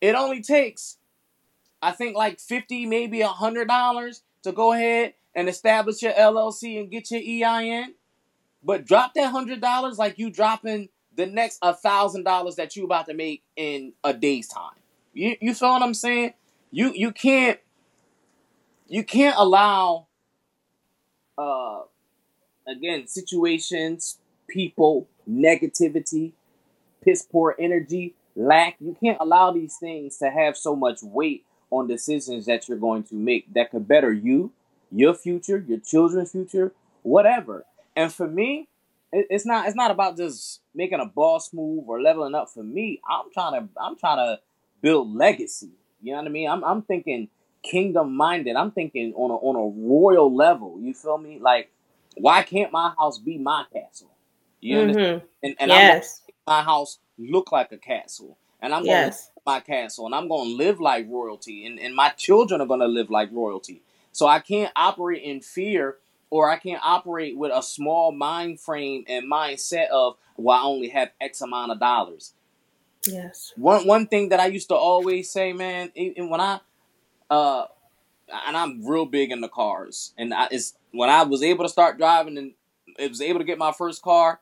It 0.00 0.14
only 0.14 0.42
takes 0.42 0.98
I 1.82 1.92
think 1.92 2.16
like 2.16 2.40
50 2.40 2.86
maybe 2.86 3.20
a 3.20 3.28
hundred 3.28 3.68
dollars 3.68 4.22
to 4.42 4.52
go 4.52 4.72
ahead 4.72 5.14
and 5.34 5.48
establish 5.48 6.02
your 6.02 6.12
LLC 6.12 6.80
and 6.80 6.90
get 6.90 7.10
your 7.10 7.20
EIN. 7.20 7.94
But 8.62 8.84
drop 8.86 9.14
that 9.14 9.30
hundred 9.30 9.60
dollars 9.60 9.98
like 9.98 10.18
you 10.18 10.30
dropping 10.30 10.88
the 11.16 11.26
next 11.26 11.58
a 11.62 11.74
thousand 11.74 12.24
dollars 12.24 12.56
that 12.56 12.76
you 12.76 12.84
about 12.84 13.06
to 13.06 13.14
make 13.14 13.42
in 13.56 13.92
a 14.04 14.12
day's 14.14 14.48
time. 14.48 14.78
You 15.14 15.36
you 15.40 15.54
feel 15.54 15.70
what 15.70 15.82
I'm 15.82 15.94
saying? 15.94 16.34
You 16.70 16.92
you 16.94 17.12
can't 17.12 17.58
you 18.88 19.04
can't 19.04 19.36
allow 19.38 20.06
uh 21.38 21.80
again 22.66 23.06
situations 23.06 24.18
people 24.48 25.08
negativity 25.28 26.32
piss 27.04 27.22
poor 27.22 27.56
energy 27.58 28.14
lack 28.36 28.76
you 28.80 28.96
can't 29.02 29.18
allow 29.20 29.50
these 29.52 29.76
things 29.78 30.18
to 30.18 30.30
have 30.30 30.56
so 30.56 30.76
much 30.76 31.02
weight 31.02 31.45
on 31.70 31.86
decisions 31.86 32.46
that 32.46 32.68
you're 32.68 32.78
going 32.78 33.02
to 33.02 33.14
make 33.14 33.52
that 33.54 33.70
could 33.70 33.86
better 33.86 34.12
you 34.12 34.50
your 34.90 35.14
future 35.14 35.64
your 35.66 35.78
children's 35.80 36.32
future 36.32 36.72
whatever 37.02 37.64
and 37.96 38.12
for 38.12 38.26
me 38.28 38.68
it's 39.12 39.46
not 39.46 39.66
it's 39.66 39.76
not 39.76 39.90
about 39.90 40.16
just 40.16 40.60
making 40.74 41.00
a 41.00 41.06
boss 41.06 41.52
move 41.52 41.88
or 41.88 42.00
leveling 42.00 42.34
up 42.34 42.48
for 42.50 42.62
me 42.62 43.00
i'm 43.08 43.30
trying 43.32 43.52
to 43.60 43.68
i'm 43.80 43.96
trying 43.96 44.18
to 44.18 44.38
build 44.82 45.14
legacy 45.14 45.70
you 46.02 46.12
know 46.12 46.18
what 46.18 46.26
i 46.26 46.30
mean 46.30 46.48
i'm, 46.48 46.62
I'm 46.64 46.82
thinking 46.82 47.28
kingdom 47.62 48.16
minded. 48.16 48.56
I'm 48.56 48.70
thinking 48.70 49.12
on 49.14 49.30
a 49.30 49.34
on 49.34 49.56
a 49.56 49.88
royal 49.88 50.34
level. 50.34 50.78
You 50.80 50.94
feel 50.94 51.18
me? 51.18 51.38
Like, 51.40 51.70
why 52.16 52.42
can't 52.42 52.72
my 52.72 52.92
house 52.98 53.18
be 53.18 53.38
my 53.38 53.64
castle? 53.72 54.10
You 54.60 54.78
understand? 54.78 55.02
hmm 55.02 55.26
And, 55.42 55.56
and 55.58 55.72
I'm 55.72 55.86
gonna 55.86 55.94
make 56.28 56.34
my 56.46 56.62
house 56.62 56.98
look 57.18 57.52
like 57.52 57.72
a 57.72 57.76
castle. 57.78 58.38
And 58.60 58.72
I'm 58.74 58.84
Yes. 58.84 59.30
My 59.46 59.60
castle 59.60 60.06
and 60.06 60.14
I'm 60.14 60.28
gonna 60.28 60.50
live 60.50 60.80
like 60.80 61.06
royalty 61.08 61.64
and, 61.64 61.78
and 61.78 61.94
my 61.94 62.10
children 62.10 62.60
are 62.60 62.66
gonna 62.66 62.88
live 62.88 63.10
like 63.10 63.30
royalty. 63.32 63.82
So 64.12 64.26
I 64.26 64.40
can't 64.40 64.72
operate 64.74 65.22
in 65.22 65.40
fear 65.40 65.96
or 66.30 66.50
I 66.50 66.58
can't 66.58 66.82
operate 66.82 67.36
with 67.36 67.52
a 67.54 67.62
small 67.62 68.12
mind 68.12 68.60
frame 68.60 69.04
and 69.08 69.30
mindset 69.30 69.88
of 69.88 70.16
well 70.36 70.58
I 70.58 70.64
only 70.64 70.88
have 70.88 71.10
X 71.20 71.40
amount 71.40 71.72
of 71.72 71.80
dollars. 71.80 72.32
Yes. 73.06 73.52
One 73.56 73.86
one 73.86 74.06
thing 74.06 74.30
that 74.30 74.40
I 74.40 74.46
used 74.46 74.68
to 74.68 74.74
always 74.74 75.30
say, 75.30 75.52
man, 75.52 75.92
and 75.96 76.28
when 76.28 76.40
I 76.40 76.60
uh 77.30 77.66
and 78.46 78.56
I'm 78.56 78.84
real 78.84 79.06
big 79.06 79.30
into 79.30 79.48
cars. 79.48 80.12
And 80.18 80.34
I, 80.34 80.48
it's 80.50 80.74
when 80.90 81.08
I 81.08 81.22
was 81.22 81.42
able 81.42 81.64
to 81.64 81.68
start 81.68 81.98
driving 81.98 82.36
and 82.36 82.52
it 82.98 83.08
was 83.08 83.20
able 83.20 83.38
to 83.38 83.44
get 83.44 83.58
my 83.58 83.72
first 83.72 84.02
car, 84.02 84.40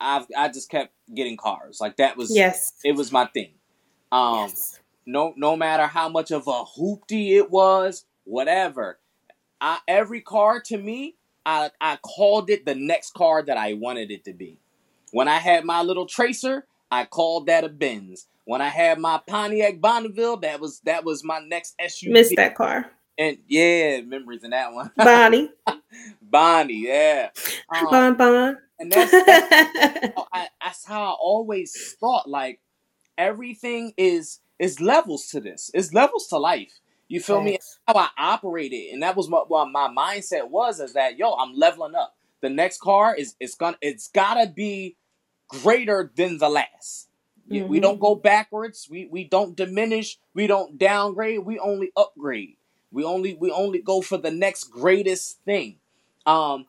I've 0.00 0.26
I 0.36 0.48
just 0.48 0.70
kept 0.70 0.92
getting 1.14 1.36
cars. 1.36 1.80
Like 1.80 1.96
that 1.96 2.16
was 2.16 2.34
Yes. 2.34 2.72
it 2.84 2.92
was 2.92 3.12
my 3.12 3.26
thing. 3.26 3.52
Um 4.12 4.48
Yes. 4.48 4.80
no 5.06 5.32
no 5.36 5.56
matter 5.56 5.86
how 5.86 6.08
much 6.08 6.30
of 6.30 6.46
a 6.46 6.64
hoopty 6.64 7.36
it 7.36 7.50
was, 7.50 8.04
whatever. 8.24 8.98
I 9.60 9.78
every 9.88 10.20
car 10.20 10.60
to 10.66 10.76
me, 10.78 11.16
I 11.44 11.70
I 11.80 11.96
called 11.96 12.50
it 12.50 12.66
the 12.66 12.74
next 12.74 13.14
car 13.14 13.42
that 13.42 13.56
I 13.56 13.74
wanted 13.74 14.10
it 14.10 14.24
to 14.24 14.32
be. 14.32 14.58
When 15.12 15.28
I 15.28 15.38
had 15.38 15.64
my 15.64 15.82
little 15.82 16.06
tracer, 16.06 16.66
I 16.90 17.04
called 17.04 17.46
that 17.46 17.64
a 17.64 17.68
Benz. 17.68 18.26
When 18.44 18.60
I 18.60 18.68
had 18.68 18.98
my 18.98 19.20
Pontiac 19.26 19.80
Bonneville, 19.80 20.36
that 20.38 20.60
was 20.60 20.80
that 20.80 21.04
was 21.04 21.24
my 21.24 21.38
next 21.40 21.74
SUV. 21.80 22.12
Missed 22.12 22.36
that 22.36 22.54
car. 22.54 22.90
And 23.18 23.38
yeah, 23.48 24.02
memories 24.02 24.44
in 24.44 24.50
that 24.50 24.72
one. 24.72 24.90
Bonnie. 24.96 25.50
Bonnie, 26.22 26.86
yeah. 26.86 27.30
Um, 27.74 27.86
Bon 27.90 28.14
Bon. 28.14 28.58
And 28.78 28.92
that's, 28.92 29.10
that's 29.10 30.14
how 30.16 30.26
I, 30.32 30.48
that's 30.62 30.86
how 30.86 31.02
I 31.02 31.14
always 31.20 31.96
thought. 31.98 32.28
Like 32.28 32.60
everything 33.18 33.92
is 33.96 34.40
is 34.58 34.80
levels 34.80 35.28
to 35.28 35.40
this. 35.40 35.70
It's 35.74 35.92
levels 35.92 36.26
to 36.28 36.38
life. 36.38 36.72
You 37.08 37.20
feel 37.20 37.40
me? 37.42 37.52
Facts. 37.52 37.78
How 37.86 37.94
I 37.94 38.08
operated, 38.18 38.92
and 38.92 39.02
that 39.02 39.16
was 39.16 39.28
what, 39.28 39.48
what 39.48 39.70
my 39.70 39.88
mindset 39.88 40.50
was. 40.50 40.80
Is 40.80 40.94
that 40.94 41.18
yo, 41.18 41.32
I'm 41.32 41.54
leveling 41.54 41.94
up. 41.94 42.16
The 42.40 42.50
next 42.50 42.80
car 42.80 43.14
is 43.14 43.34
it's 43.40 43.54
gonna 43.54 43.78
it's 43.80 44.08
gotta 44.08 44.48
be 44.48 44.96
greater 45.48 46.12
than 46.16 46.38
the 46.38 46.48
last. 46.48 47.08
Yeah, 47.48 47.64
We 47.64 47.78
don't 47.78 48.00
go 48.00 48.16
backwards. 48.16 48.88
We 48.90 49.06
we 49.10 49.24
don't 49.24 49.56
diminish. 49.56 50.18
We 50.34 50.46
don't 50.46 50.78
downgrade. 50.78 51.40
We 51.40 51.58
only 51.58 51.92
upgrade. 51.96 52.56
We 52.90 53.04
only 53.04 53.34
we 53.34 53.50
only 53.50 53.80
go 53.80 54.00
for 54.00 54.18
the 54.18 54.30
next 54.32 54.64
greatest 54.64 55.40
thing. 55.44 55.78
Um, 56.26 56.66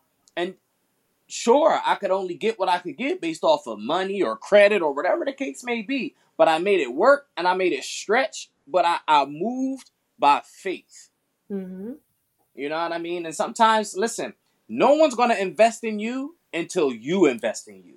sure, 1.27 1.79
I 1.85 1.95
could 1.95 2.11
only 2.11 2.35
get 2.35 2.59
what 2.59 2.69
I 2.69 2.79
could 2.79 2.97
get 2.97 3.21
based 3.21 3.43
off 3.43 3.67
of 3.67 3.79
money 3.79 4.21
or 4.21 4.37
credit 4.37 4.81
or 4.81 4.93
whatever 4.93 5.25
the 5.25 5.33
case 5.33 5.63
may 5.63 5.81
be. 5.81 6.15
But 6.37 6.47
I 6.47 6.59
made 6.59 6.79
it 6.79 6.93
work 6.93 7.27
and 7.35 7.47
I 7.47 7.53
made 7.55 7.73
it 7.73 7.83
stretch. 7.83 8.49
But 8.67 8.85
I, 8.85 8.99
I 9.07 9.25
moved 9.25 9.91
by 10.19 10.41
faith. 10.45 11.09
hmm 11.49 11.93
You 12.55 12.69
know 12.69 12.77
what 12.77 12.93
I 12.93 12.97
mean? 12.97 13.25
And 13.25 13.35
sometimes, 13.35 13.95
listen, 13.95 14.33
no 14.67 14.95
one's 14.95 15.15
gonna 15.15 15.35
invest 15.35 15.83
in 15.83 15.99
you 15.99 16.35
until 16.53 16.91
you 16.93 17.25
invest 17.25 17.67
in 17.67 17.83
you. 17.83 17.95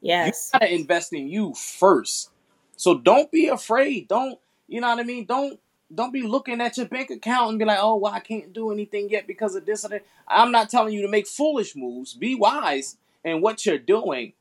Yes. 0.00 0.50
You 0.52 0.58
gotta 0.60 0.72
invest 0.74 1.12
in 1.12 1.28
you 1.28 1.54
first. 1.54 2.30
So 2.76 2.98
don't 2.98 3.30
be 3.30 3.48
afraid. 3.48 4.08
Don't 4.08 4.38
you 4.68 4.80
know 4.80 4.88
what 4.88 5.00
I 5.00 5.04
mean? 5.04 5.26
Don't 5.26 5.60
don't 5.94 6.12
be 6.12 6.22
looking 6.22 6.60
at 6.60 6.76
your 6.76 6.86
bank 6.86 7.10
account 7.10 7.50
and 7.50 7.58
be 7.58 7.64
like, 7.64 7.78
oh 7.80 7.96
well, 7.96 8.12
I 8.12 8.20
can't 8.20 8.52
do 8.52 8.70
anything 8.72 9.10
yet 9.10 9.26
because 9.26 9.54
of 9.54 9.66
this 9.66 9.84
or 9.84 9.88
that. 9.88 10.04
I'm 10.28 10.52
not 10.52 10.70
telling 10.70 10.94
you 10.94 11.02
to 11.02 11.08
make 11.08 11.26
foolish 11.26 11.76
moves. 11.76 12.14
Be 12.14 12.34
wise 12.34 12.96
in 13.24 13.40
what 13.40 13.64
you're 13.66 13.78
doing, 13.78 14.32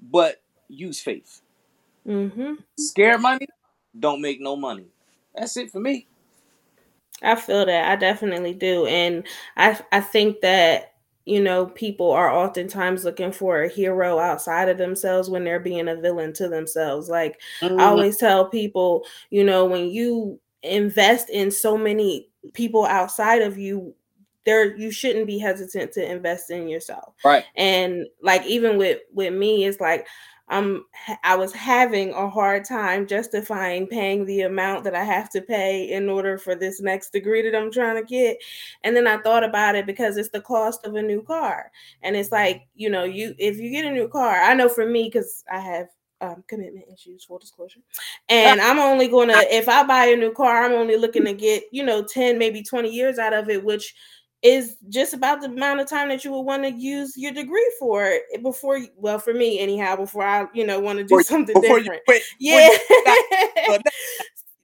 but 0.00 0.40
use 0.68 1.00
faith. 1.00 1.40
Mm-hmm. 2.06 2.54
Scare 2.78 3.18
money, 3.18 3.46
don't 3.98 4.20
make 4.20 4.40
no 4.40 4.56
money. 4.56 4.86
That's 5.34 5.56
it 5.56 5.70
for 5.70 5.80
me. 5.80 6.06
I 7.22 7.34
feel 7.36 7.66
that. 7.66 7.90
I 7.90 7.96
definitely 7.96 8.54
do. 8.54 8.86
And 8.86 9.24
I 9.56 9.78
I 9.92 10.00
think 10.00 10.40
that, 10.42 10.94
you 11.24 11.42
know, 11.42 11.66
people 11.66 12.10
are 12.12 12.30
oftentimes 12.32 13.04
looking 13.04 13.32
for 13.32 13.62
a 13.62 13.68
hero 13.68 14.18
outside 14.18 14.68
of 14.68 14.78
themselves 14.78 15.28
when 15.28 15.44
they're 15.44 15.60
being 15.60 15.88
a 15.88 15.96
villain 15.96 16.32
to 16.34 16.48
themselves. 16.48 17.08
Like 17.08 17.40
I 17.60 17.68
Mhm. 17.68 17.80
always 17.80 18.16
tell 18.16 18.48
people, 18.48 19.04
you 19.30 19.44
know, 19.44 19.64
when 19.66 19.90
you 19.90 20.40
invest 20.62 21.30
in 21.30 21.50
so 21.50 21.76
many 21.76 22.28
people 22.52 22.84
outside 22.84 23.42
of 23.42 23.58
you, 23.58 23.94
there 24.44 24.76
you 24.76 24.90
shouldn't 24.90 25.26
be 25.26 25.38
hesitant 25.38 25.92
to 25.92 26.10
invest 26.10 26.50
in 26.50 26.68
yourself. 26.68 27.14
Right. 27.24 27.44
And 27.56 28.06
like 28.22 28.44
even 28.46 28.78
with 28.78 29.00
with 29.12 29.34
me, 29.34 29.64
it's 29.64 29.80
like 29.80 30.06
I'm 30.48 30.84
I 31.22 31.36
was 31.36 31.52
having 31.52 32.12
a 32.14 32.28
hard 32.28 32.64
time 32.64 33.06
justifying 33.06 33.86
paying 33.86 34.24
the 34.24 34.42
amount 34.42 34.84
that 34.84 34.94
I 34.94 35.04
have 35.04 35.28
to 35.30 35.42
pay 35.42 35.90
in 35.90 36.08
order 36.08 36.38
for 36.38 36.54
this 36.54 36.80
next 36.80 37.10
degree 37.10 37.42
that 37.42 37.56
I'm 37.56 37.70
trying 37.70 37.96
to 37.96 38.02
get. 38.02 38.38
And 38.84 38.96
then 38.96 39.06
I 39.06 39.18
thought 39.18 39.44
about 39.44 39.74
it 39.74 39.86
because 39.86 40.16
it's 40.16 40.30
the 40.30 40.40
cost 40.40 40.86
of 40.86 40.94
a 40.94 41.02
new 41.02 41.22
car. 41.22 41.70
And 42.02 42.16
it's 42.16 42.32
like, 42.32 42.62
you 42.74 42.88
know, 42.88 43.04
you 43.04 43.34
if 43.38 43.58
you 43.58 43.70
get 43.70 43.84
a 43.84 43.90
new 43.90 44.08
car, 44.08 44.40
I 44.40 44.54
know 44.54 44.68
for 44.68 44.86
me 44.86 45.10
cuz 45.10 45.44
I 45.52 45.60
have 45.60 45.88
um, 46.20 46.44
commitment 46.46 46.86
issues, 46.92 47.24
full 47.24 47.38
disclosure. 47.38 47.80
And 48.28 48.60
I'm 48.60 48.78
only 48.78 49.08
going 49.08 49.28
to, 49.28 49.54
if 49.54 49.68
I 49.68 49.82
buy 49.84 50.06
a 50.06 50.16
new 50.16 50.32
car, 50.32 50.64
I'm 50.64 50.72
only 50.72 50.96
looking 50.96 51.24
to 51.24 51.32
get, 51.32 51.64
you 51.72 51.84
know, 51.84 52.02
10, 52.02 52.38
maybe 52.38 52.62
20 52.62 52.90
years 52.90 53.18
out 53.18 53.32
of 53.32 53.48
it, 53.48 53.64
which 53.64 53.94
is 54.42 54.76
just 54.88 55.14
about 55.14 55.40
the 55.40 55.46
amount 55.48 55.80
of 55.80 55.88
time 55.88 56.08
that 56.08 56.24
you 56.24 56.30
would 56.32 56.42
want 56.42 56.62
to 56.62 56.70
use 56.70 57.14
your 57.16 57.32
degree 57.32 57.72
for 57.80 58.18
before 58.42 58.80
well 58.96 59.18
for 59.18 59.34
me 59.34 59.58
anyhow 59.58 59.96
before 59.96 60.24
i 60.24 60.46
you 60.54 60.64
know 60.64 60.78
want 60.78 60.96
to 60.96 61.02
do 61.02 61.08
before, 61.08 61.22
something 61.24 61.60
different 61.60 62.00
quit, 62.06 62.22
yeah 62.38 62.68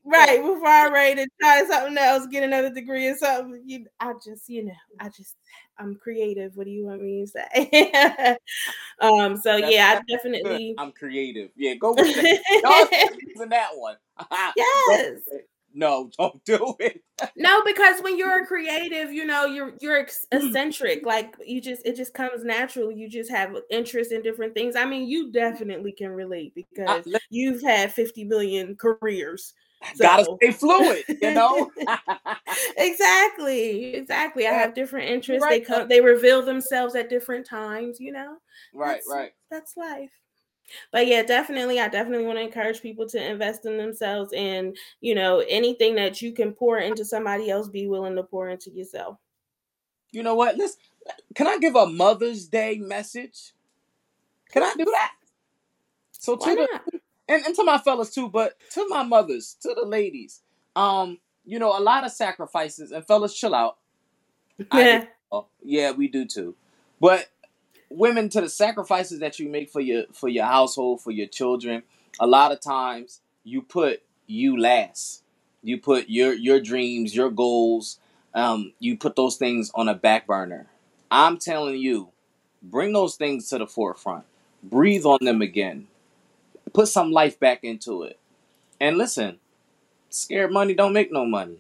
right 0.05 0.43
before 0.43 0.67
i'm 0.67 0.93
ready 0.93 1.25
to 1.25 1.31
try 1.41 1.65
something 1.67 1.97
else 1.97 2.27
get 2.27 2.43
another 2.43 2.71
degree 2.71 3.07
or 3.09 3.17
something 3.17 3.63
you 3.65 3.87
i 4.01 4.13
just 4.25 4.49
you 4.49 4.65
know 4.65 4.73
i 5.01 5.09
just 5.09 5.37
i'm 5.79 5.95
creative 5.95 6.57
what 6.57 6.65
do 6.65 6.71
you 6.71 6.85
want 6.85 7.03
me 7.03 7.25
to 7.25 7.27
say 7.27 8.37
um 9.01 9.37
so 9.37 9.59
that's, 9.61 9.73
yeah 9.73 9.99
i 9.99 10.13
definitely 10.13 10.75
good. 10.77 10.83
i'm 10.83 10.93
creative 10.93 11.51
yeah 11.57 11.75
go 11.75 11.93
with 11.95 12.07
that. 12.15 13.49
That 13.49 13.71
one 13.75 13.97
yes 14.57 15.21
no, 15.75 16.09
don't 16.17 16.43
do 16.45 16.77
it. 16.79 17.03
no, 17.37 17.63
because 17.65 18.01
when 18.01 18.17
you're 18.17 18.43
a 18.43 18.47
creative, 18.47 19.13
you 19.13 19.25
know, 19.25 19.45
you're 19.45 19.75
you're 19.81 20.07
eccentric. 20.31 21.05
Like 21.05 21.35
you 21.45 21.61
just 21.61 21.85
it 21.85 21.97
just 21.97 22.15
comes 22.15 22.45
natural. 22.45 22.93
You 22.93 23.09
just 23.09 23.31
have 23.31 23.57
interest 23.71 24.13
in 24.13 24.23
different 24.23 24.55
things. 24.55 24.77
I 24.77 24.85
mean, 24.85 25.09
you 25.09 25.33
definitely 25.33 25.93
can 25.93 26.11
relate 26.11 26.55
because 26.55 27.07
you've 27.29 27.63
had 27.63 27.93
50 27.93 28.25
million 28.25 28.77
careers. 28.77 29.55
So. 29.95 30.03
Gotta 30.03 30.25
stay 30.41 30.51
fluid, 30.51 31.05
you 31.21 31.35
know. 31.35 31.71
exactly, 32.77 33.95
exactly. 33.95 34.47
I 34.47 34.53
have 34.53 34.75
different 34.75 35.11
interests. 35.11 35.43
Right. 35.43 35.61
They 35.61 35.65
come, 35.65 35.89
they 35.89 36.01
reveal 36.01 36.43
themselves 36.43 36.95
at 36.95 37.11
different 37.11 37.47
times. 37.47 38.01
You 38.01 38.13
know. 38.13 38.37
Right, 38.73 38.95
that's, 38.95 39.09
right. 39.11 39.33
That's 39.51 39.77
life 39.77 40.11
but 40.93 41.07
yeah 41.07 41.23
definitely 41.23 41.81
i 41.81 41.89
definitely 41.89 42.27
want 42.27 42.39
to 42.39 42.43
encourage 42.43 42.81
people 42.81 43.07
to 43.07 43.23
invest 43.23 43.67
in 43.67 43.77
themselves 43.77 44.33
and 44.35 44.77
you 45.01 45.15
know 45.15 45.45
anything 45.49 45.95
that 45.95 46.23
you 46.23 46.33
can 46.33 46.53
pour 46.53 46.79
into 46.79 47.05
somebody 47.05 47.51
else 47.51 47.69
be 47.69 47.87
willing 47.87 48.17
to 48.17 48.23
pour 48.23 48.49
into 48.49 48.71
yourself 48.71 49.19
you 50.11 50.23
know 50.23 50.35
what 50.35 50.57
let's 50.57 50.77
can 51.35 51.47
i 51.47 51.59
give 51.59 51.77
a 51.77 51.87
mother's 51.87 52.47
day 52.47 52.79
message 52.79 53.53
can 54.51 54.63
i 54.63 54.73
do 54.77 54.85
that 54.85 55.13
so 56.13 56.37
to 56.37 56.55
the 56.55 57.01
and, 57.29 57.45
and 57.45 57.55
to 57.55 57.65
my 57.65 57.79
fellas 57.79 58.11
too 58.11 58.29
but 58.29 58.55
to 58.71 58.87
my 58.89 59.03
mothers 59.03 59.57
to 59.61 59.75
the 59.75 59.87
ladies 59.87 60.43
um 60.77 61.19
you 61.45 61.59
know 61.59 61.77
a 61.77 61.81
lot 61.81 62.05
of 62.05 62.13
sacrifices 62.13 62.91
and 62.91 63.07
fellas 63.07 63.35
chill 63.35 63.55
out. 63.55 63.77
Yeah. 64.73 65.05
yeah 65.63 65.91
we 65.91 66.09
do 66.09 66.25
too. 66.25 66.55
But 67.01 67.29
women 67.91 68.29
to 68.31 68.41
the 68.41 68.49
sacrifices 68.49 69.21
that 69.21 69.39
you 69.39 69.49
make 69.49 69.71
for 69.71 69.81
your 69.81 70.05
for 70.13 70.29
your 70.29 70.47
household 70.47 71.01
for 71.01 71.11
your 71.11 71.27
children 71.27 71.83
a 72.19 72.27
lot 72.27 72.51
of 72.51 72.61
times 72.61 73.21
you 73.45 73.63
put 73.63 74.03
you 74.27 74.59
last. 74.59 75.23
You 75.63 75.79
put 75.79 76.09
your 76.09 76.33
your 76.35 76.61
dreams 76.61 77.15
your 77.15 77.31
goals 77.31 77.99
um, 78.35 78.73
you 78.81 78.97
put 78.97 79.15
those 79.15 79.37
things 79.37 79.71
on 79.77 79.89
a 79.89 79.95
back 79.95 80.27
burner. 80.27 80.67
I'm 81.11 81.39
telling 81.39 81.77
you 81.77 82.09
bring 82.63 82.93
those 82.93 83.17
things 83.17 83.49
to 83.51 83.59
the 83.59 83.67
forefront. 83.67 84.25
Breathe 84.63 85.05
on 85.05 85.19
them 85.21 85.43
again 85.43 85.87
put 86.75 86.89
some 86.89 87.11
life 87.11 87.41
back 87.41 87.65
into 87.65 88.03
it 88.03 88.21
and 88.79 88.99
listen 88.99 89.39
scared 90.11 90.53
money 90.53 90.75
don't 90.75 90.93
make 90.93 91.11
no 91.11 91.25
money 91.25 91.59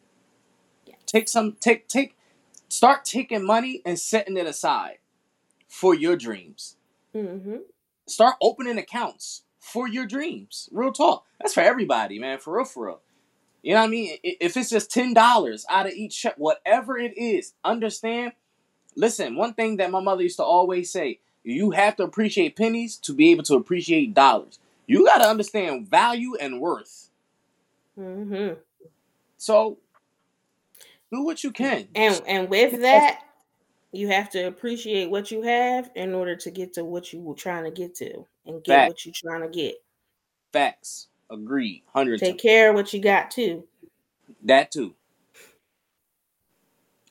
take 1.07 1.29
some 1.29 1.57
take 1.61 1.89
take 1.89 2.15
start 2.69 3.05
taking 3.05 3.45
money 3.45 3.81
and 3.85 3.99
setting 3.99 4.37
it 4.37 4.47
aside 4.47 4.99
for 5.69 5.95
your 5.95 6.17
dreams. 6.17 6.77
Mm-hmm. 7.15 7.57
Start 8.07 8.37
opening 8.41 8.79
accounts 8.79 9.43
for 9.59 9.89
your 9.89 10.07
dreams. 10.07 10.69
Real 10.73 10.93
talk. 10.93 11.25
That's 11.41 11.55
for 11.55 11.61
everybody, 11.63 12.19
man. 12.19 12.39
For 12.39 12.57
real, 12.57 12.65
for 12.65 12.87
real. 12.87 13.01
You 13.63 13.75
know 13.75 13.81
what 13.81 13.87
I 13.87 13.91
mean? 13.91 14.19
If 14.23 14.57
it's 14.57 14.71
just 14.71 14.91
ten 14.91 15.15
dollars 15.15 15.65
out 15.71 15.87
of 15.87 15.93
each 15.93 16.21
check, 16.21 16.35
whatever 16.37 16.99
it 16.99 17.17
is, 17.17 17.55
understand. 17.65 18.33
Listen, 18.97 19.37
one 19.37 19.55
thing 19.55 19.79
that 19.79 19.91
my 19.91 20.01
mother 20.01 20.23
used 20.23 20.37
to 20.37 20.45
always 20.45 20.91
say: 20.91 21.21
you 21.43 21.71
have 21.71 21.97
to 21.97 22.03
appreciate 22.03 22.57
pennies 22.57 22.97
to 22.99 23.15
be 23.15 23.31
able 23.31 23.45
to 23.45 23.55
appreciate 23.55 24.15
dollars. 24.15 24.59
You 24.87 25.05
got 25.05 25.19
to 25.19 25.29
understand 25.29 25.89
value 25.89 26.35
and 26.37 26.61
worth. 26.61 27.11
Mm-hmm. 27.99 28.55
So, 29.37 29.79
do 31.13 31.23
what 31.23 31.45
you 31.45 31.53
can. 31.53 31.89
And 31.95 32.21
and 32.27 32.49
with 32.49 32.81
that, 32.81 33.21
you 33.93 34.09
have 34.09 34.31
to 34.31 34.47
appreciate 34.47 35.11
what 35.11 35.31
you 35.31 35.43
have 35.43 35.91
in 35.95 36.15
order 36.15 36.37
to 36.37 36.51
get 36.51 36.75
to 36.75 36.85
what 36.85 37.13
you 37.13 37.21
were 37.21 37.35
trying 37.35 37.65
to 37.65 37.71
get 37.71 37.95
to 37.97 38.27
and 38.47 38.63
get 38.65 38.75
Facts. 38.75 38.89
what 38.91 39.07
you're 39.07 39.15
trying 39.15 39.43
to 39.43 39.57
get. 39.57 39.77
Facts. 40.53 41.09
Agreed. 41.31 41.83
Hundred. 41.93 42.21
Take 42.21 42.39
care 42.39 42.71
of 42.71 42.75
what 42.75 42.93
you 42.93 43.01
got 43.01 43.31
too. 43.31 43.65
That 44.43 44.71
too. 44.71 44.95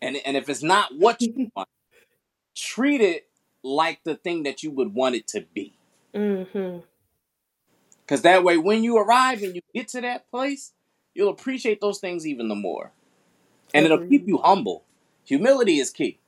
And 0.01 0.17
and 0.25 0.35
if 0.35 0.49
it's 0.49 0.63
not 0.63 0.93
what 0.97 1.21
you 1.21 1.51
want, 1.55 1.69
treat 2.55 3.01
it 3.01 3.27
like 3.63 4.03
the 4.03 4.15
thing 4.15 4.43
that 4.43 4.63
you 4.63 4.71
would 4.71 4.93
want 4.93 5.15
it 5.15 5.27
to 5.29 5.45
be. 5.53 5.73
Mm-hmm. 6.13 6.79
Because 8.05 8.21
that 8.23 8.43
way, 8.43 8.57
when 8.57 8.83
you 8.83 8.97
arrive 8.97 9.43
and 9.43 9.55
you 9.55 9.61
get 9.73 9.87
to 9.89 10.01
that 10.01 10.29
place, 10.29 10.73
you'll 11.13 11.29
appreciate 11.29 11.79
those 11.81 11.99
things 11.99 12.27
even 12.27 12.47
the 12.49 12.55
more, 12.55 12.91
and 13.73 13.85
it'll 13.85 14.05
keep 14.05 14.27
you 14.27 14.37
humble. 14.39 14.83
Humility 15.25 15.79
is 15.79 15.89
key. 15.89 16.19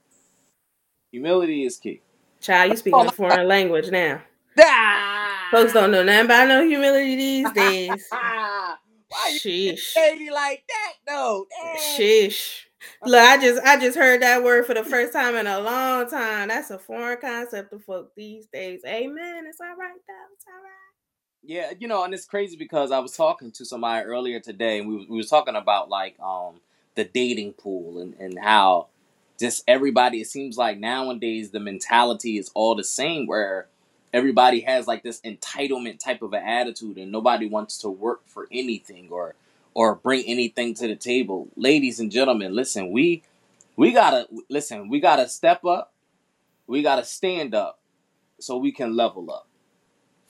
Humility 1.12 1.64
is 1.66 1.78
key. 1.78 2.02
Child, 2.42 2.72
you 2.72 2.78
speaking 2.78 3.06
a 3.06 3.12
foreign 3.12 3.48
language 3.48 3.90
now. 3.92 4.22
Ah! 4.60 5.48
Folks 5.52 5.74
don't 5.74 5.92
know 5.92 6.04
nothing 6.04 6.26
about 6.26 6.48
no 6.48 6.68
humility 6.68 7.16
these 7.16 7.52
days. 7.54 8.08
Why 8.12 9.40
you 9.44 9.78
baby 9.96 10.30
like 10.32 10.64
that 10.68 10.94
though? 11.08 11.46
Sheesh. 11.98 12.64
Look, 13.06 13.22
I 13.22 13.38
just 13.40 13.62
I 13.64 13.80
just 13.80 13.98
heard 13.98 14.22
that 14.22 14.44
word 14.44 14.66
for 14.66 14.74
the 14.74 14.84
first 14.92 15.14
time 15.14 15.36
in 15.36 15.48
a 15.48 15.60
long 15.60 16.10
time. 16.10 16.50
That's 16.50 16.72
a 16.72 16.80
foreign 16.80 17.20
concept 17.20 17.72
to 17.72 17.80
folk 17.80 18.12
these 18.16 18.48
days. 18.48 18.82
Amen. 18.86 19.46
It's 19.48 19.60
all 19.62 19.76
right 19.78 20.00
though. 20.08 20.34
It's 20.34 20.46
all 20.48 20.64
right. 20.64 20.85
Yeah, 21.48 21.74
you 21.80 21.88
know, 21.88 22.04
and 22.04 22.14
it's 22.14 22.26
crazy 22.26 22.58
because 22.58 22.92
I 22.92 23.00
was 23.00 23.16
talking 23.16 23.52
to 23.52 23.66
somebody 23.66 24.04
earlier 24.06 24.40
today, 24.40 24.80
and 24.80 24.88
we 24.88 25.06
we 25.06 25.18
was 25.18 25.30
talking 25.30 25.56
about 25.56 25.90
like 25.90 26.20
um 26.20 26.56
the 26.96 27.04
dating 27.04 27.54
pool 27.54 28.00
and 28.00 28.16
and 28.20 28.40
how 28.40 28.88
just 29.40 29.64
everybody 29.68 30.22
it 30.22 30.28
seems 30.28 30.58
like 30.58 30.80
nowadays 30.80 31.52
the 31.52 31.60
mentality 31.60 32.38
is 32.38 32.50
all 32.56 32.74
the 32.74 32.84
same 32.84 33.28
where 33.28 33.68
everybody 34.14 34.62
has 34.62 34.88
like 34.88 35.04
this 35.04 35.22
entitlement 35.22 36.00
type 36.00 36.22
of 36.24 36.34
an 36.34 36.44
attitude 36.44 36.98
and 36.98 37.12
nobody 37.12 37.48
wants 37.48 37.78
to 37.80 37.90
work 37.90 38.22
for 38.26 38.48
anything 38.52 39.10
or 39.12 39.36
or 39.74 39.96
bring 39.96 40.26
anything 40.26 40.74
to 40.74 40.88
the 40.88 40.96
table. 40.96 41.48
Ladies 41.56 42.00
and 42.00 42.12
gentlemen 42.12 42.56
listen 42.56 42.92
we 42.92 43.22
we 43.76 43.92
gotta 43.92 44.28
listen 44.50 44.90
we 44.90 45.00
gotta 45.00 45.30
step 45.30 45.64
up. 45.64 45.94
We 46.66 46.82
gotta 46.82 47.04
stand 47.06 47.54
up 47.54 47.78
so 48.40 48.58
we 48.58 48.72
can 48.72 48.96
level 48.96 49.30
up 49.32 49.48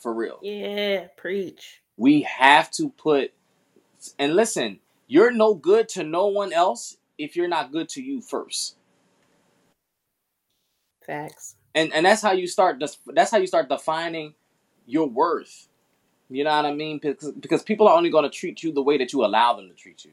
for 0.06 0.14
real 0.14 0.38
yeah 0.44 1.08
preach 1.18 1.82
we 1.98 2.22
have 2.22 2.70
to 2.70 2.90
put 2.92 3.34
and 4.20 4.36
listen 4.36 4.80
you're 5.08 5.32
no 5.32 5.56
good 5.56 5.90
to 5.90 6.04
no 6.04 6.28
one 6.28 6.54
else 6.54 6.98
if 7.18 7.36
you're 7.36 7.48
not 7.48 7.72
good 7.72 7.90
to 7.90 8.04
you 8.04 8.22
first 8.22 8.76
Facts. 11.06 11.56
And 11.74 11.94
and 11.94 12.06
that's 12.06 12.22
how 12.22 12.32
you 12.32 12.48
start. 12.48 12.82
That's 13.08 13.32
how 13.32 13.38
you 13.38 13.48
start 13.48 13.70
defining 13.70 14.34
your 14.86 15.08
worth. 15.08 15.68
You 16.30 16.44
know 16.44 16.56
what 16.56 16.66
I 16.66 16.74
mean? 16.74 17.00
Because, 17.00 17.32
because 17.34 17.62
people 17.62 17.88
are 17.88 17.96
only 17.96 18.10
going 18.10 18.24
to 18.24 18.32
treat 18.32 18.64
you 18.64 18.72
the 18.72 18.82
way 18.82 18.98
that 18.98 19.14
you 19.14 19.24
allow 19.24 19.54
them 19.54 19.70
to 19.70 19.76
treat 19.76 20.04
you. 20.06 20.12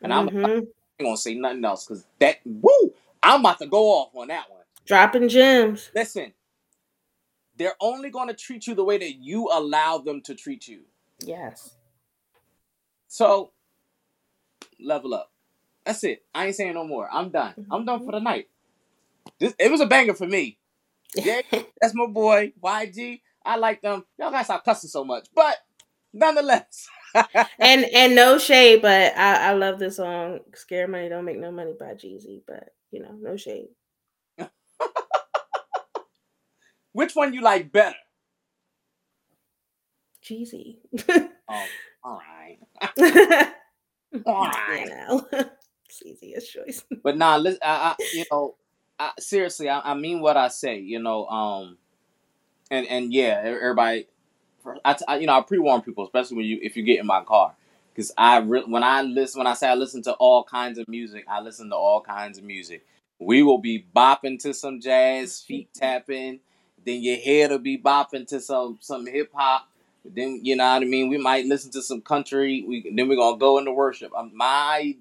And 0.00 0.12
mm-hmm. 0.12 0.44
I'm, 0.44 0.52
I'm 0.52 0.66
going 1.00 1.16
to 1.16 1.20
say 1.20 1.34
nothing 1.34 1.64
else 1.64 1.84
because 1.84 2.06
that 2.20 2.36
woo, 2.44 2.94
I'm 3.20 3.40
about 3.40 3.58
to 3.58 3.66
go 3.66 3.86
off 3.86 4.14
on 4.14 4.28
that 4.28 4.48
one. 4.48 4.60
Dropping 4.86 5.28
gems. 5.28 5.90
Listen, 5.96 6.32
they're 7.58 7.74
only 7.80 8.10
going 8.10 8.28
to 8.28 8.34
treat 8.34 8.66
you 8.66 8.74
the 8.74 8.84
way 8.84 8.98
that 8.98 9.16
you 9.16 9.50
allow 9.52 9.98
them 9.98 10.20
to 10.22 10.34
treat 10.34 10.68
you. 10.68 10.82
Yes. 11.20 11.74
So, 13.08 13.50
level 14.80 15.14
up. 15.14 15.32
That's 15.84 16.04
it. 16.04 16.22
I 16.34 16.46
ain't 16.46 16.56
saying 16.56 16.74
no 16.74 16.84
more. 16.86 17.08
I'm 17.10 17.30
done. 17.30 17.54
Mm-hmm. 17.58 17.72
I'm 17.72 17.84
done 17.84 18.04
for 18.04 18.12
the 18.12 18.20
night. 18.20 18.48
This 19.38 19.54
it 19.58 19.70
was 19.70 19.80
a 19.80 19.86
banger 19.86 20.14
for 20.14 20.26
me. 20.26 20.58
Yeah, 21.14 21.40
that's 21.80 21.94
my 21.94 22.06
boy 22.06 22.52
YG. 22.62 23.22
I 23.42 23.56
like 23.56 23.80
them. 23.80 24.04
Y'all 24.18 24.30
guys 24.30 24.44
stop 24.44 24.62
cussing 24.62 24.90
so 24.90 25.04
much, 25.04 25.28
but 25.34 25.56
nonetheless. 26.12 26.86
and 27.58 27.86
and 27.94 28.14
no 28.14 28.36
shade, 28.36 28.82
but 28.82 29.16
I, 29.16 29.48
I 29.48 29.52
love 29.54 29.78
this 29.78 29.96
song. 29.96 30.40
Scare 30.54 30.86
Money 30.86 31.08
Don't 31.08 31.24
Make 31.24 31.38
No 31.38 31.50
Money 31.50 31.72
by 31.80 31.94
Jeezy. 31.94 32.42
But 32.46 32.74
You 32.90 33.00
know, 33.00 33.16
no 33.18 33.38
shade. 33.38 33.68
Which 36.98 37.14
one 37.14 37.32
you 37.32 37.42
like 37.42 37.70
better? 37.70 37.94
Cheesy. 40.20 40.80
Oh, 41.48 41.64
all 42.02 42.20
right. 42.26 42.58
you 44.12 44.22
All 44.26 44.48
right. 44.48 44.88
know. 44.88 45.24
it's 45.32 46.02
easiest 46.04 46.52
choice. 46.52 46.82
But 47.04 47.16
nah, 47.16 47.36
listen, 47.36 47.60
I, 47.62 47.94
I 48.00 48.04
you 48.12 48.24
know, 48.32 48.56
I, 48.98 49.12
seriously, 49.20 49.68
I, 49.68 49.92
I 49.92 49.94
mean 49.94 50.18
what 50.18 50.36
I 50.36 50.48
say. 50.48 50.80
You 50.80 50.98
know, 50.98 51.26
um, 51.28 51.78
and 52.68 52.84
and 52.88 53.12
yeah, 53.12 53.42
everybody, 53.44 54.08
I, 54.84 54.96
I 55.06 55.18
you 55.18 55.28
know, 55.28 55.38
I 55.38 55.42
pre 55.42 55.58
warn 55.60 55.82
people, 55.82 56.02
especially 56.04 56.36
when 56.38 56.46
you 56.46 56.58
if 56.62 56.76
you 56.76 56.82
get 56.82 56.98
in 56.98 57.06
my 57.06 57.22
car, 57.22 57.54
because 57.94 58.10
I 58.18 58.38
re- 58.38 58.64
when 58.66 58.82
I 58.82 59.02
listen 59.02 59.38
when 59.38 59.46
I 59.46 59.54
say 59.54 59.68
I 59.68 59.74
listen 59.74 60.02
to 60.02 60.14
all 60.14 60.42
kinds 60.42 60.78
of 60.78 60.88
music, 60.88 61.26
I 61.28 61.42
listen 61.42 61.70
to 61.70 61.76
all 61.76 62.00
kinds 62.00 62.38
of 62.38 62.44
music. 62.44 62.84
We 63.20 63.44
will 63.44 63.58
be 63.58 63.86
bopping 63.94 64.40
to 64.40 64.52
some 64.52 64.80
jazz, 64.80 65.40
feet 65.40 65.68
tapping. 65.76 66.40
Then 66.88 67.02
your 67.02 67.18
head 67.18 67.50
will 67.50 67.58
be 67.58 67.76
bopping 67.76 68.26
to 68.28 68.40
some 68.40 68.78
some 68.80 69.06
hip 69.06 69.30
hop. 69.34 69.68
Then 70.06 70.40
you 70.42 70.56
know 70.56 70.64
what 70.72 70.82
I 70.82 70.86
mean. 70.86 71.10
We 71.10 71.18
might 71.18 71.44
listen 71.44 71.70
to 71.72 71.82
some 71.82 72.00
country. 72.00 72.64
We 72.66 72.90
then 72.94 73.08
we're 73.08 73.16
gonna 73.16 73.36
go 73.36 73.58
into 73.58 73.72
worship. 73.72 74.10
Um, 74.16 74.32
my 74.34 74.96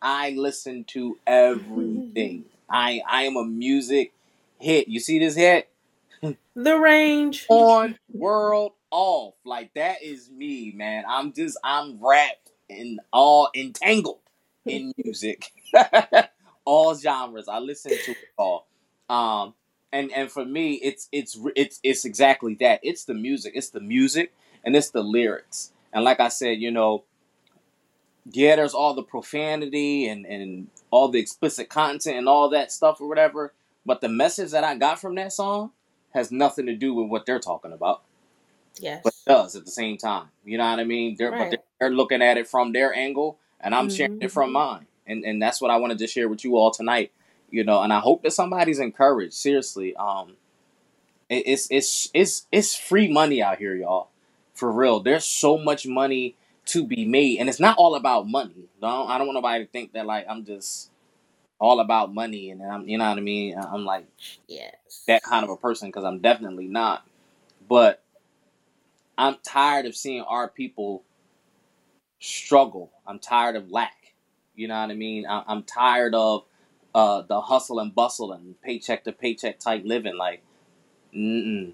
I 0.00 0.30
listen 0.30 0.84
to 0.84 1.18
everything. 1.26 2.44
I 2.70 3.02
I 3.08 3.22
am 3.22 3.34
a 3.34 3.44
music 3.44 4.12
hit. 4.60 4.86
You 4.86 5.00
see 5.00 5.18
this 5.18 5.34
hit? 5.34 5.68
The 6.54 6.78
range. 6.78 7.46
On 7.48 7.98
world 8.12 8.74
off. 8.92 9.34
Like 9.44 9.74
that 9.74 10.04
is 10.04 10.30
me, 10.30 10.70
man. 10.70 11.02
I'm 11.08 11.32
just 11.32 11.58
I'm 11.64 11.98
wrapped 12.00 12.52
and 12.70 13.00
all 13.12 13.48
entangled 13.56 14.20
in 14.66 14.92
music. 15.04 15.50
all 16.64 16.94
genres. 16.94 17.48
I 17.48 17.58
listen 17.58 17.90
to 17.90 18.10
it 18.12 18.18
all. 18.38 18.68
Um 19.10 19.54
and 19.94 20.12
and 20.12 20.30
for 20.30 20.44
me 20.44 20.74
it's 20.74 21.08
it's 21.12 21.38
it's 21.56 21.80
it's 21.82 22.04
exactly 22.04 22.54
that. 22.60 22.80
It's 22.82 23.04
the 23.04 23.14
music. 23.14 23.52
It's 23.56 23.70
the 23.70 23.80
music 23.80 24.34
and 24.64 24.76
it's 24.76 24.90
the 24.90 25.02
lyrics. 25.02 25.72
And 25.92 26.04
like 26.04 26.20
I 26.20 26.28
said, 26.28 26.60
you 26.60 26.70
know, 26.72 27.04
yeah, 28.30 28.56
there's 28.56 28.74
all 28.74 28.94
the 28.94 29.02
profanity 29.02 30.08
and, 30.08 30.26
and 30.26 30.68
all 30.90 31.08
the 31.08 31.20
explicit 31.20 31.68
content 31.68 32.16
and 32.16 32.28
all 32.28 32.48
that 32.50 32.72
stuff 32.72 33.00
or 33.00 33.08
whatever. 33.08 33.52
But 33.86 34.00
the 34.00 34.08
message 34.08 34.50
that 34.52 34.64
I 34.64 34.76
got 34.76 34.98
from 35.00 35.14
that 35.16 35.32
song 35.32 35.70
has 36.12 36.32
nothing 36.32 36.66
to 36.66 36.74
do 36.74 36.94
with 36.94 37.08
what 37.08 37.26
they're 37.26 37.38
talking 37.40 37.72
about, 37.72 38.02
Yes. 38.80 39.02
but 39.04 39.12
it 39.14 39.30
does 39.30 39.56
at 39.56 39.64
the 39.64 39.70
same 39.70 39.98
time. 39.98 40.28
You 40.44 40.58
know 40.58 40.68
what 40.70 40.80
I 40.80 40.84
mean? 40.84 41.16
They're, 41.18 41.30
But 41.30 41.38
Right. 41.38 41.50
they're, 41.50 41.62
they're 41.78 41.90
looking 41.96 42.22
at 42.22 42.38
it 42.38 42.48
from 42.48 42.72
their 42.72 42.94
angle, 42.94 43.38
and 43.60 43.74
I'm 43.74 43.90
sharing 43.90 44.22
it 44.22 44.32
from 44.32 44.50
Mhm. 44.50 44.54
mine. 44.54 44.86
And 45.06 45.22
and 45.24 45.40
that's 45.42 45.60
what 45.60 45.70
I 45.70 45.76
wanted 45.76 45.98
to 45.98 46.06
share 46.06 46.28
with 46.30 46.44
you 46.44 46.56
all 46.56 46.70
tonight. 46.70 47.12
You 47.50 47.64
know, 47.64 47.82
and 47.82 47.92
I 47.92 48.00
hope 48.00 48.22
that 48.22 48.32
somebody's 48.32 48.78
encouraged. 48.80 49.34
Seriously, 49.34 49.94
um, 49.96 50.36
it, 51.28 51.44
it's 51.46 51.68
it's 51.70 52.10
it's 52.14 52.46
it's 52.52 52.74
free 52.76 53.08
money 53.08 53.42
out 53.42 53.58
here, 53.58 53.74
y'all. 53.74 54.08
For 54.54 54.70
real, 54.70 55.00
there's 55.00 55.24
so 55.24 55.58
much 55.58 55.86
money 55.86 56.36
to 56.66 56.86
be 56.86 57.04
made, 57.04 57.38
and 57.40 57.48
it's 57.48 57.60
not 57.60 57.76
all 57.78 57.94
about 57.94 58.28
money. 58.28 58.68
No, 58.80 59.06
I 59.06 59.18
don't 59.18 59.26
want 59.26 59.36
nobody 59.36 59.64
to 59.64 59.70
think 59.70 59.92
that 59.92 60.06
like 60.06 60.26
I'm 60.28 60.44
just 60.44 60.90
all 61.58 61.80
about 61.80 62.14
money, 62.14 62.50
and 62.50 62.62
I'm 62.62 62.88
you 62.88 62.98
know 62.98 63.08
what 63.08 63.18
I 63.18 63.22
mean. 63.22 63.56
I'm 63.58 63.84
like 63.84 64.06
Yes. 64.48 65.04
that 65.08 65.22
kind 65.22 65.44
of 65.44 65.50
a 65.50 65.56
person 65.56 65.88
because 65.88 66.04
I'm 66.04 66.20
definitely 66.20 66.68
not. 66.68 67.06
But 67.68 68.02
I'm 69.16 69.36
tired 69.44 69.86
of 69.86 69.96
seeing 69.96 70.22
our 70.22 70.48
people 70.48 71.04
struggle. 72.20 72.90
I'm 73.06 73.18
tired 73.18 73.56
of 73.56 73.70
lack. 73.70 74.14
You 74.54 74.68
know 74.68 74.80
what 74.80 74.90
I 74.90 74.94
mean? 74.94 75.26
I- 75.26 75.44
I'm 75.46 75.62
tired 75.62 76.14
of 76.14 76.44
uh, 76.94 77.22
the 77.22 77.40
hustle 77.40 77.80
and 77.80 77.94
bustle 77.94 78.32
and 78.32 78.60
paycheck 78.62 79.04
to 79.04 79.12
paycheck 79.12 79.58
type 79.58 79.82
living. 79.84 80.16
Like, 80.16 80.42
mm-mm, 81.14 81.72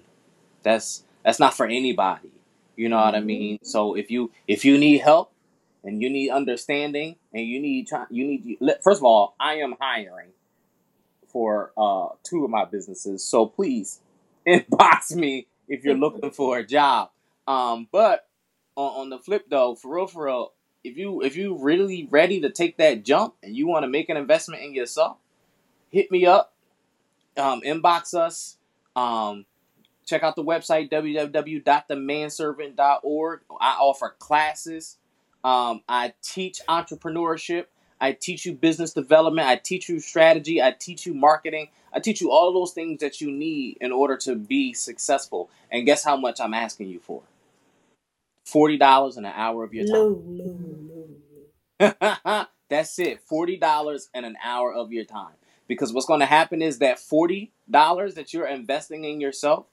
that's 0.63 1.03
that's 1.23 1.39
not 1.39 1.55
for 1.55 1.65
anybody. 1.65 2.31
You 2.75 2.89
know 2.89 2.97
what 2.97 3.15
I 3.15 3.19
Mhm. 3.21 3.25
mean? 3.25 3.59
So 3.63 3.95
if 3.95 4.11
you 4.11 4.31
if 4.47 4.65
you 4.65 4.77
need 4.77 4.99
help 4.99 5.31
and 5.83 6.01
you 6.01 6.09
need 6.09 6.29
understanding 6.31 7.17
and 7.33 7.45
you 7.45 7.59
need 7.59 7.87
try, 7.87 8.05
you 8.09 8.25
need 8.25 8.57
first 8.83 8.99
of 8.99 9.05
all, 9.05 9.35
I 9.39 9.55
am 9.55 9.75
hiring 9.79 10.31
for 11.27 11.71
uh, 11.77 12.09
two 12.23 12.43
of 12.43 12.49
my 12.49 12.65
businesses. 12.65 13.23
So 13.23 13.45
please 13.45 13.99
inbox 14.47 15.15
me 15.15 15.47
if 15.67 15.83
you're 15.83 15.95
looking 15.97 16.31
for 16.31 16.57
a 16.57 16.65
job. 16.65 17.09
Um, 17.47 17.87
but 17.91 18.27
on, 18.75 19.01
on 19.01 19.09
the 19.09 19.19
flip 19.19 19.45
though, 19.49 19.75
for 19.75 19.95
real, 19.95 20.07
for 20.07 20.25
real, 20.25 20.53
if 20.83 20.97
you 20.97 21.21
if 21.21 21.35
you 21.35 21.55
really 21.57 22.07
ready 22.09 22.41
to 22.41 22.49
take 22.49 22.77
that 22.77 23.03
jump 23.03 23.35
and 23.43 23.55
you 23.55 23.67
want 23.67 23.83
to 23.83 23.87
make 23.87 24.09
an 24.09 24.17
investment 24.17 24.63
in 24.63 24.73
yourself, 24.73 25.17
hit 25.89 26.11
me 26.11 26.25
up, 26.25 26.53
um, 27.37 27.61
inbox 27.61 28.13
us. 28.13 28.57
Um, 28.95 29.45
check 30.05 30.23
out 30.23 30.35
the 30.35 30.43
website 30.43 30.91
www.themanservant.org. 30.91 33.39
I 33.59 33.77
offer 33.79 34.15
classes. 34.19 34.97
Um, 35.43 35.81
I 35.87 36.13
teach 36.21 36.61
entrepreneurship. 36.67 37.65
I 37.99 38.13
teach 38.13 38.45
you 38.45 38.53
business 38.53 38.93
development. 38.93 39.47
I 39.47 39.57
teach 39.57 39.87
you 39.87 39.99
strategy. 39.99 40.61
I 40.61 40.71
teach 40.71 41.05
you 41.05 41.13
marketing. 41.13 41.69
I 41.93 41.99
teach 41.99 42.21
you 42.21 42.31
all 42.31 42.53
those 42.53 42.71
things 42.71 43.01
that 43.01 43.21
you 43.21 43.31
need 43.31 43.77
in 43.79 43.91
order 43.91 44.17
to 44.17 44.35
be 44.35 44.73
successful. 44.73 45.49
And 45.69 45.85
guess 45.85 46.03
how 46.03 46.17
much 46.17 46.41
I'm 46.41 46.53
asking 46.53 46.89
you 46.89 46.99
for? 46.99 47.21
Forty 48.45 48.77
dollars 48.77 49.17
an 49.17 49.25
hour 49.25 49.63
of 49.63 49.73
your 49.73 49.85
time. 49.85 49.99
Low, 49.99 50.23
low, 50.27 51.07
low. 51.79 52.45
That's 52.69 52.99
it. 52.99 53.21
Forty 53.21 53.57
dollars 53.57 54.09
and 54.13 54.25
an 54.25 54.37
hour 54.43 54.73
of 54.73 54.91
your 54.91 55.05
time. 55.05 55.35
Because 55.67 55.93
what's 55.93 56.07
going 56.07 56.21
to 56.21 56.25
happen 56.27 56.61
is 56.61 56.79
that 56.79 56.99
forty 56.99 57.53
dollars 57.69 58.15
that 58.15 58.33
you're 58.33 58.47
investing 58.47 59.05
in 59.05 59.21
yourself, 59.21 59.67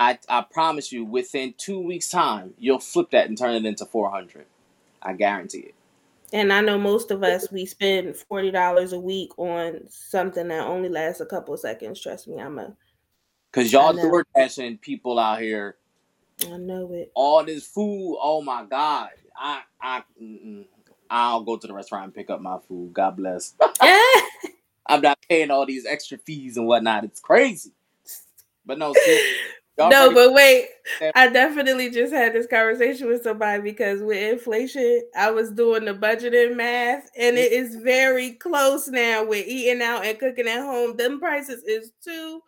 I 0.00 0.18
I 0.28 0.42
promise 0.42 0.92
you, 0.92 1.04
within 1.04 1.54
two 1.58 1.80
weeks' 1.80 2.10
time, 2.10 2.54
you'll 2.58 2.80
flip 2.80 3.10
that 3.12 3.28
and 3.28 3.38
turn 3.38 3.54
it 3.54 3.66
into 3.66 3.86
four 3.86 4.10
hundred. 4.10 4.46
I 5.02 5.14
guarantee 5.14 5.58
it. 5.60 5.74
And 6.32 6.52
I 6.52 6.60
know 6.62 6.78
most 6.78 7.10
of 7.10 7.22
us 7.22 7.50
we 7.52 7.66
spend 7.66 8.16
forty 8.16 8.50
dollars 8.50 8.92
a 8.92 9.00
week 9.00 9.38
on 9.38 9.82
something 9.90 10.48
that 10.48 10.66
only 10.66 10.88
lasts 10.90 11.20
a 11.20 11.26
couple 11.26 11.54
of 11.54 11.60
seconds. 11.60 12.00
Trust 12.00 12.28
me, 12.28 12.40
I'm 12.40 12.58
a 12.58 12.74
Cause 13.52 13.72
y'all 13.72 13.94
door 13.94 14.26
dashing 14.36 14.78
people 14.78 15.18
out 15.18 15.40
here, 15.40 15.76
I 16.42 16.56
know 16.56 16.92
it. 16.92 17.12
all 17.14 17.44
this 17.44 17.66
food. 17.66 18.18
Oh 18.20 18.42
my 18.42 18.64
god, 18.64 19.10
I 19.36 19.62
I 19.80 20.02
mm-mm. 20.20 20.64
I'll 21.10 21.42
go 21.42 21.56
to 21.56 21.66
the 21.66 21.72
restaurant 21.74 22.06
and 22.06 22.14
pick 22.14 22.30
up 22.30 22.40
my 22.40 22.58
food. 22.66 22.92
God 22.92 23.16
bless. 23.16 23.54
I'm 24.86 25.00
not 25.00 25.18
paying 25.28 25.50
all 25.50 25.64
these 25.66 25.86
extra 25.86 26.18
fees 26.18 26.56
and 26.56 26.66
whatnot. 26.66 27.04
It's 27.04 27.20
crazy. 27.20 27.72
But 28.66 28.78
no, 28.78 28.92
seriously, 28.92 29.26
y'all 29.78 29.90
no, 29.90 30.02
ready- 30.04 30.14
but 30.14 30.32
wait, 30.32 30.68
I 31.14 31.28
definitely 31.28 31.90
just 31.90 32.12
had 32.12 32.32
this 32.32 32.46
conversation 32.46 33.08
with 33.08 33.22
somebody 33.22 33.62
because 33.62 34.00
with 34.02 34.18
inflation, 34.18 35.02
I 35.16 35.30
was 35.30 35.50
doing 35.50 35.84
the 35.84 35.94
budgeting 35.94 36.56
math, 36.56 37.08
and 37.16 37.36
it 37.36 37.52
is 37.52 37.76
very 37.76 38.32
close 38.32 38.88
now 38.88 39.24
with 39.24 39.46
eating 39.46 39.82
out 39.82 40.04
and 40.04 40.18
cooking 40.18 40.48
at 40.48 40.62
home. 40.62 40.96
Them 40.96 41.18
prices 41.18 41.62
is 41.64 41.92
too 42.02 42.40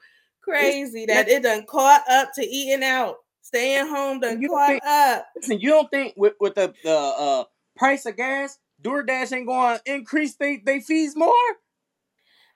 crazy 0.42 1.06
that 1.06 1.28
it 1.28 1.42
done 1.42 1.64
caught 1.66 2.02
up 2.10 2.30
to 2.34 2.42
eating 2.42 2.84
out. 2.84 3.16
Staying 3.46 3.86
home 3.86 4.18
done 4.18 4.42
You 4.42 4.48
caught 4.48 4.68
think- 4.70 4.84
up. 4.84 5.26
Listen, 5.36 5.60
you 5.60 5.68
don't 5.70 5.88
think 5.88 6.14
with, 6.16 6.34
with 6.40 6.56
the 6.56 6.74
the 6.82 6.96
uh, 6.96 7.44
price 7.76 8.04
of 8.04 8.16
gas, 8.16 8.58
DoorDash 8.82 9.32
ain't 9.32 9.46
going 9.46 9.78
to 9.78 9.94
increase 9.94 10.34
they, 10.34 10.56
they 10.66 10.80
fees 10.80 11.14
more? 11.14 11.32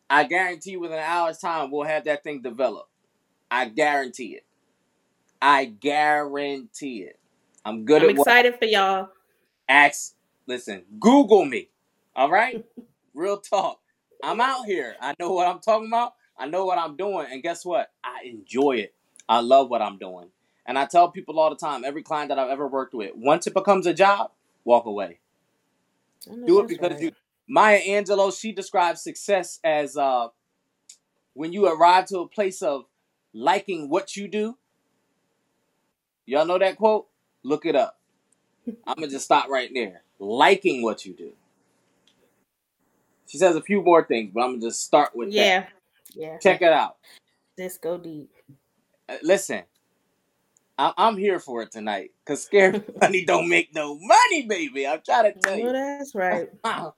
I 0.10 0.24
guarantee 0.26 0.78
within 0.78 1.00
an 1.00 1.04
hour's 1.04 1.40
time, 1.40 1.72
we'll 1.72 1.88
have 1.88 2.06
that 2.06 2.24
thing 2.24 2.42
developed. 2.42 2.90
I 3.50 3.66
guarantee 3.70 4.36
it. 4.36 4.46
I 5.42 5.66
guarantee 5.66 7.00
it. 7.04 7.20
I'm 7.66 7.86
good 7.86 8.04
I'm 8.04 8.12
at 8.12 8.18
what 8.18 8.28
excited 8.28 8.60
for 8.60 8.66
y'all. 8.66 9.10
ask 9.68 10.14
listen 10.48 10.84
google 11.00 11.44
me 11.46 11.70
all 12.16 12.30
right 12.30 12.64
real 13.16 13.38
talk 13.40 13.80
i'm 14.24 14.40
out 14.40 14.66
here 14.66 14.96
i 15.02 15.14
know 15.20 15.32
what 15.32 15.48
i'm 15.48 15.60
talking 15.60 15.88
about 15.88 16.14
i 16.38 16.46
know 16.46 16.66
what 16.66 16.78
i'm 16.78 16.96
doing 16.96 17.26
and 17.32 17.42
guess 17.42 17.66
what 17.66 17.92
i 18.04 18.24
enjoy 18.26 18.74
it 18.74 18.94
i 19.28 19.40
love 19.40 19.70
what 19.70 19.82
i'm 19.82 19.98
doing 19.98 20.28
and 20.66 20.78
i 20.78 20.86
tell 20.86 21.10
people 21.10 21.40
all 21.40 21.50
the 21.50 21.56
time 21.56 21.84
every 21.84 22.04
client 22.04 22.30
that 22.30 22.40
i've 22.40 22.50
ever 22.50 22.68
worked 22.68 22.94
with 22.94 23.12
once 23.16 23.48
it 23.48 23.54
becomes 23.54 23.86
a 23.86 23.94
job 23.94 24.32
walk 24.66 24.86
away. 24.86 25.20
Do 26.46 26.60
it 26.60 26.68
because 26.68 27.02
you 27.02 27.12
maya 27.48 27.80
angelou 27.80 28.38
she 28.38 28.52
describes 28.52 29.02
success 29.02 29.60
as 29.64 29.96
uh 29.96 30.28
when 31.36 31.54
you 31.54 31.68
arrive 31.68 32.06
to 32.08 32.20
a 32.20 32.28
place 32.28 32.62
of 32.64 32.86
liking 33.34 33.90
what 33.90 34.18
you 34.18 34.28
do. 34.28 34.58
Y'all 36.26 36.46
know 36.46 36.58
that 36.58 36.76
quote? 36.76 37.06
Look 37.44 37.66
it 37.66 37.76
up. 37.76 38.00
I'm 38.88 38.96
gonna 38.96 39.08
just 39.08 39.26
stop 39.26 39.48
right 39.48 39.70
there. 39.74 40.02
Liking 40.18 40.82
what 40.82 41.06
you 41.06 41.14
do. 41.14 41.34
She 43.28 43.38
says 43.38 43.56
a 43.56 43.62
few 43.62 43.82
more 43.82 44.04
things 44.04 44.32
but 44.34 44.42
i'm 44.42 44.54
gonna 44.54 44.68
just 44.68 44.84
start 44.84 45.16
with 45.16 45.30
that. 45.30 45.36
Yeah. 45.36 45.66
Yeah. 46.16 46.38
check 46.40 46.62
it 46.62 46.74
out. 46.74 46.98
This 47.56 47.78
go 47.78 47.98
deep. 47.98 48.32
Uh, 49.08 49.18
listen 49.22 49.64
I- 50.78 50.94
i'm 50.98 51.18
here 51.18 51.40
for 51.40 51.62
it 51.62 51.72
tonight 51.72 52.12
because 52.24 52.44
scared 52.44 52.84
money 53.02 53.24
don't 53.26 53.48
make 53.50 53.74
no 53.74 53.98
money 54.00 54.46
baby 54.48 54.86
i'm 54.88 55.02
trying 55.06 55.32
to 55.34 55.40
tell 55.40 55.56
you 55.58 55.64
know 55.66 55.74
that's 55.74 56.16
right. 56.16 56.50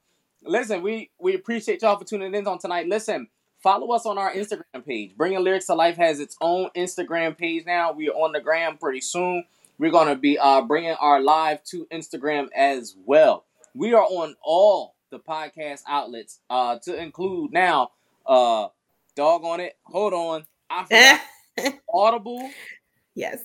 Listen, 0.44 0.82
we 0.82 1.10
we 1.20 1.36
appreciate 1.36 1.82
y'all 1.82 1.98
for 1.98 2.06
tuning 2.06 2.34
in 2.34 2.48
on 2.48 2.58
tonight. 2.60 2.88
Listen, 2.88 3.28
follow 3.62 3.92
us 3.94 4.06
on 4.06 4.18
our 4.18 4.32
Instagram 4.32 4.86
page. 4.86 5.18
Bringing 5.18 5.44
Lyrics 5.44 5.66
to 5.66 5.74
Life 5.74 5.98
has 5.98 6.20
its 6.22 6.38
own 6.40 6.70
Instagram 6.76 7.38
page 7.38 7.66
now. 7.66 7.92
We 7.92 8.08
are 8.08 8.13
on 8.13 8.32
the 8.32 8.40
gram 8.40 8.78
pretty 8.78 9.02
soon. 9.02 9.44
We're 9.78 9.92
gonna 9.92 10.16
be 10.16 10.38
uh, 10.40 10.62
bringing 10.62 10.94
our 11.02 11.20
live 11.20 11.63
to 11.66 11.86
Instagram 11.92 12.48
as 12.56 12.96
well. 13.06 13.46
We 13.74 13.94
are 13.94 14.04
on 14.06 14.36
all 14.42 14.96
the 15.10 15.20
podcast 15.20 15.82
outlets, 15.88 16.40
uh, 16.50 16.78
to 16.84 16.96
include 16.96 17.52
now, 17.52 17.92
uh, 18.26 18.68
dog 19.16 19.44
on 19.44 19.60
it. 19.60 19.76
Hold 19.84 20.13
on, 20.13 20.46
I 20.70 20.84
forgot 21.58 21.74
Audible. 21.94 22.50
yes. 23.16 23.44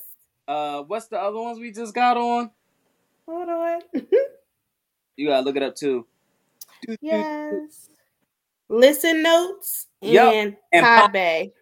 Uh, 0.52 0.82
what's 0.82 1.06
the 1.06 1.18
other 1.18 1.40
ones 1.40 1.58
we 1.58 1.72
just 1.72 1.94
got 1.94 2.18
on? 2.18 2.50
Hold 3.26 3.48
on. 3.48 3.80
You 5.14 5.28
gotta 5.28 5.44
look 5.44 5.56
it 5.56 5.62
up 5.62 5.76
too. 5.76 6.06
yes. 7.02 7.88
Listen 8.70 9.22
notes 9.22 9.88
Yup, 10.00 10.32
and 10.32 10.56
and 10.72 10.86
Podbay. 10.86 11.52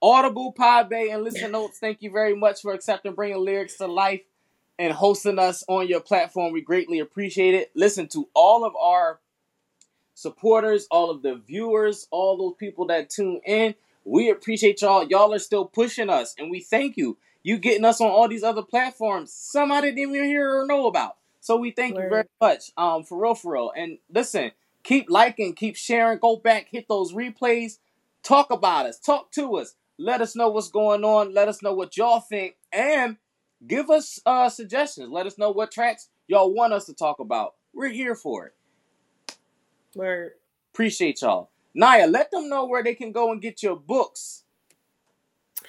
Audible, 0.00 0.54
Podbay, 0.54 1.12
and 1.12 1.24
Listen 1.24 1.50
Notes, 1.52 1.78
thank 1.80 2.02
you 2.02 2.12
very 2.12 2.36
much 2.36 2.62
for 2.62 2.72
accepting 2.72 3.14
bringing 3.14 3.44
lyrics 3.44 3.76
to 3.78 3.88
life 3.88 4.22
and 4.78 4.92
hosting 4.92 5.40
us 5.40 5.64
on 5.66 5.88
your 5.88 6.00
platform. 6.00 6.52
We 6.52 6.60
greatly 6.60 7.00
appreciate 7.00 7.54
it. 7.54 7.72
Listen 7.74 8.06
to 8.08 8.28
all 8.32 8.64
of 8.64 8.76
our 8.76 9.18
supporters, 10.14 10.86
all 10.90 11.10
of 11.10 11.22
the 11.22 11.34
viewers, 11.34 12.06
all 12.12 12.38
those 12.38 12.54
people 12.58 12.86
that 12.86 13.10
tune 13.10 13.40
in. 13.44 13.74
We 14.04 14.30
appreciate 14.30 14.82
y'all. 14.82 15.04
Y'all 15.04 15.34
are 15.34 15.40
still 15.40 15.64
pushing 15.64 16.08
us, 16.08 16.34
and 16.38 16.48
we 16.48 16.60
thank 16.60 16.96
you. 16.96 17.18
You 17.42 17.58
getting 17.58 17.84
us 17.84 18.00
on 18.00 18.08
all 18.08 18.28
these 18.28 18.42
other 18.42 18.62
platforms. 18.62 19.32
Some 19.32 19.72
I 19.72 19.80
didn't 19.80 19.98
even 19.98 20.24
hear 20.24 20.60
or 20.60 20.66
know 20.66 20.86
about. 20.86 21.16
So 21.40 21.56
we 21.56 21.70
thank 21.70 21.96
you 21.96 22.08
very 22.08 22.24
much. 22.40 22.70
Um, 22.76 23.02
for 23.02 23.20
real, 23.20 23.34
for 23.34 23.54
real. 23.54 23.72
And 23.74 23.98
listen, 24.12 24.52
keep 24.82 25.08
liking, 25.08 25.54
keep 25.54 25.76
sharing, 25.76 26.18
go 26.18 26.36
back, 26.36 26.68
hit 26.70 26.86
those 26.88 27.12
replays, 27.12 27.78
talk 28.22 28.50
about 28.50 28.86
us, 28.86 28.98
talk 28.98 29.30
to 29.32 29.56
us, 29.56 29.74
let 29.98 30.20
us 30.20 30.36
know 30.36 30.50
what's 30.50 30.68
going 30.68 31.02
on, 31.02 31.32
let 31.32 31.48
us 31.48 31.62
know 31.62 31.72
what 31.72 31.96
y'all 31.96 32.20
think, 32.20 32.56
and 32.72 33.16
give 33.66 33.90
us 33.90 34.20
uh 34.26 34.48
suggestions. 34.48 35.08
Let 35.10 35.26
us 35.26 35.38
know 35.38 35.50
what 35.50 35.70
tracks 35.70 36.08
y'all 36.28 36.52
want 36.52 36.74
us 36.74 36.84
to 36.86 36.94
talk 36.94 37.20
about. 37.20 37.54
We're 37.72 37.88
here 37.88 38.14
for 38.14 38.46
it. 38.46 38.54
Word. 39.94 40.32
Appreciate 40.72 41.22
y'all. 41.22 41.50
Naya, 41.74 42.06
let 42.06 42.30
them 42.30 42.48
know 42.48 42.66
where 42.66 42.82
they 42.82 42.94
can 42.94 43.12
go 43.12 43.32
and 43.32 43.40
get 43.40 43.62
your 43.62 43.76
books. 43.76 44.44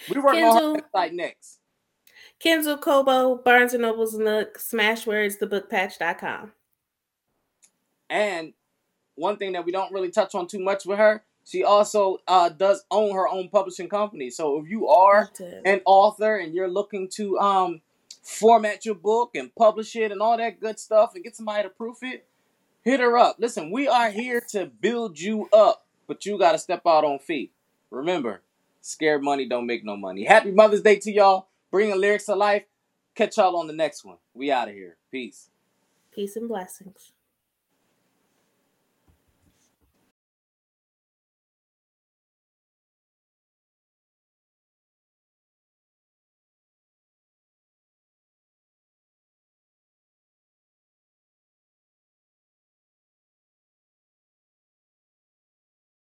We're 0.10 0.24
working 0.24 0.44
on 0.44 0.58
Kindle. 0.58 0.84
our 0.94 1.08
website 1.08 1.14
next. 1.14 1.61
Kindle, 2.42 2.78
Kobo, 2.78 3.36
Barnes 3.36 3.74
and 3.74 3.84
Noble's 3.84 4.18
Nook, 4.18 4.58
Smashwords, 4.58 5.38
thebookpatch.com. 5.38 6.52
And 8.10 8.54
one 9.14 9.38
thing 9.38 9.52
that 9.52 9.64
we 9.64 9.72
don't 9.72 9.94
really 9.94 10.10
touch 10.10 10.34
on 10.34 10.48
too 10.48 10.58
much 10.58 10.88
with 10.88 10.98
her, 10.98 11.24
she 11.46 11.64
also 11.64 12.18
uh, 12.28 12.50
does 12.50 12.84
own 12.90 13.14
her 13.14 13.28
own 13.28 13.50
publishing 13.50 13.88
company. 13.88 14.32
So 14.32 14.60
if 14.60 14.68
you 14.68 14.88
are 14.88 15.30
an 15.66 15.82
author 15.86 16.38
and 16.38 16.56
you're 16.56 16.68
looking 16.68 17.10
to 17.10 17.38
um 17.38 17.82
format 18.24 18.86
your 18.86 18.96
book 18.96 19.36
and 19.36 19.54
publish 19.54 19.96
it 19.96 20.12
and 20.12 20.20
all 20.20 20.38
that 20.38 20.60
good 20.60 20.80
stuff 20.80 21.14
and 21.14 21.24
get 21.24 21.36
somebody 21.36 21.62
to 21.64 21.70
proof 21.70 21.98
it, 22.02 22.26
hit 22.84 23.00
her 23.00 23.20
up. 23.20 23.36
Listen, 23.38 23.70
we 23.70 23.88
are 23.88 24.10
here 24.10 24.42
to 24.50 24.66
build 24.66 25.20
you 25.20 25.48
up, 25.54 25.86
but 26.08 26.26
you 26.26 26.40
got 26.40 26.54
to 26.54 26.58
step 26.58 26.82
out 26.88 27.04
on 27.04 27.20
feet. 27.20 27.52
Remember, 27.92 28.42
scared 28.82 29.22
money 29.22 29.48
don't 29.48 29.68
make 29.68 29.86
no 29.86 29.96
money. 29.96 30.24
Happy 30.24 30.50
Mother's 30.50 30.82
Day 30.82 30.96
to 30.98 31.12
y'all. 31.12 31.48
Bringing 31.72 32.00
lyrics 32.00 32.26
to 32.26 32.36
life. 32.36 32.66
Catch 33.16 33.38
y'all 33.38 33.56
on 33.56 33.68
the 33.68 33.74
next 33.74 34.04
one. 34.04 34.18
We 34.34 34.52
out 34.52 34.68
of 34.68 34.74
here. 34.74 34.98
Peace. 35.10 35.50
Peace 36.14 36.36
and 36.36 36.48
blessings. 36.48 37.14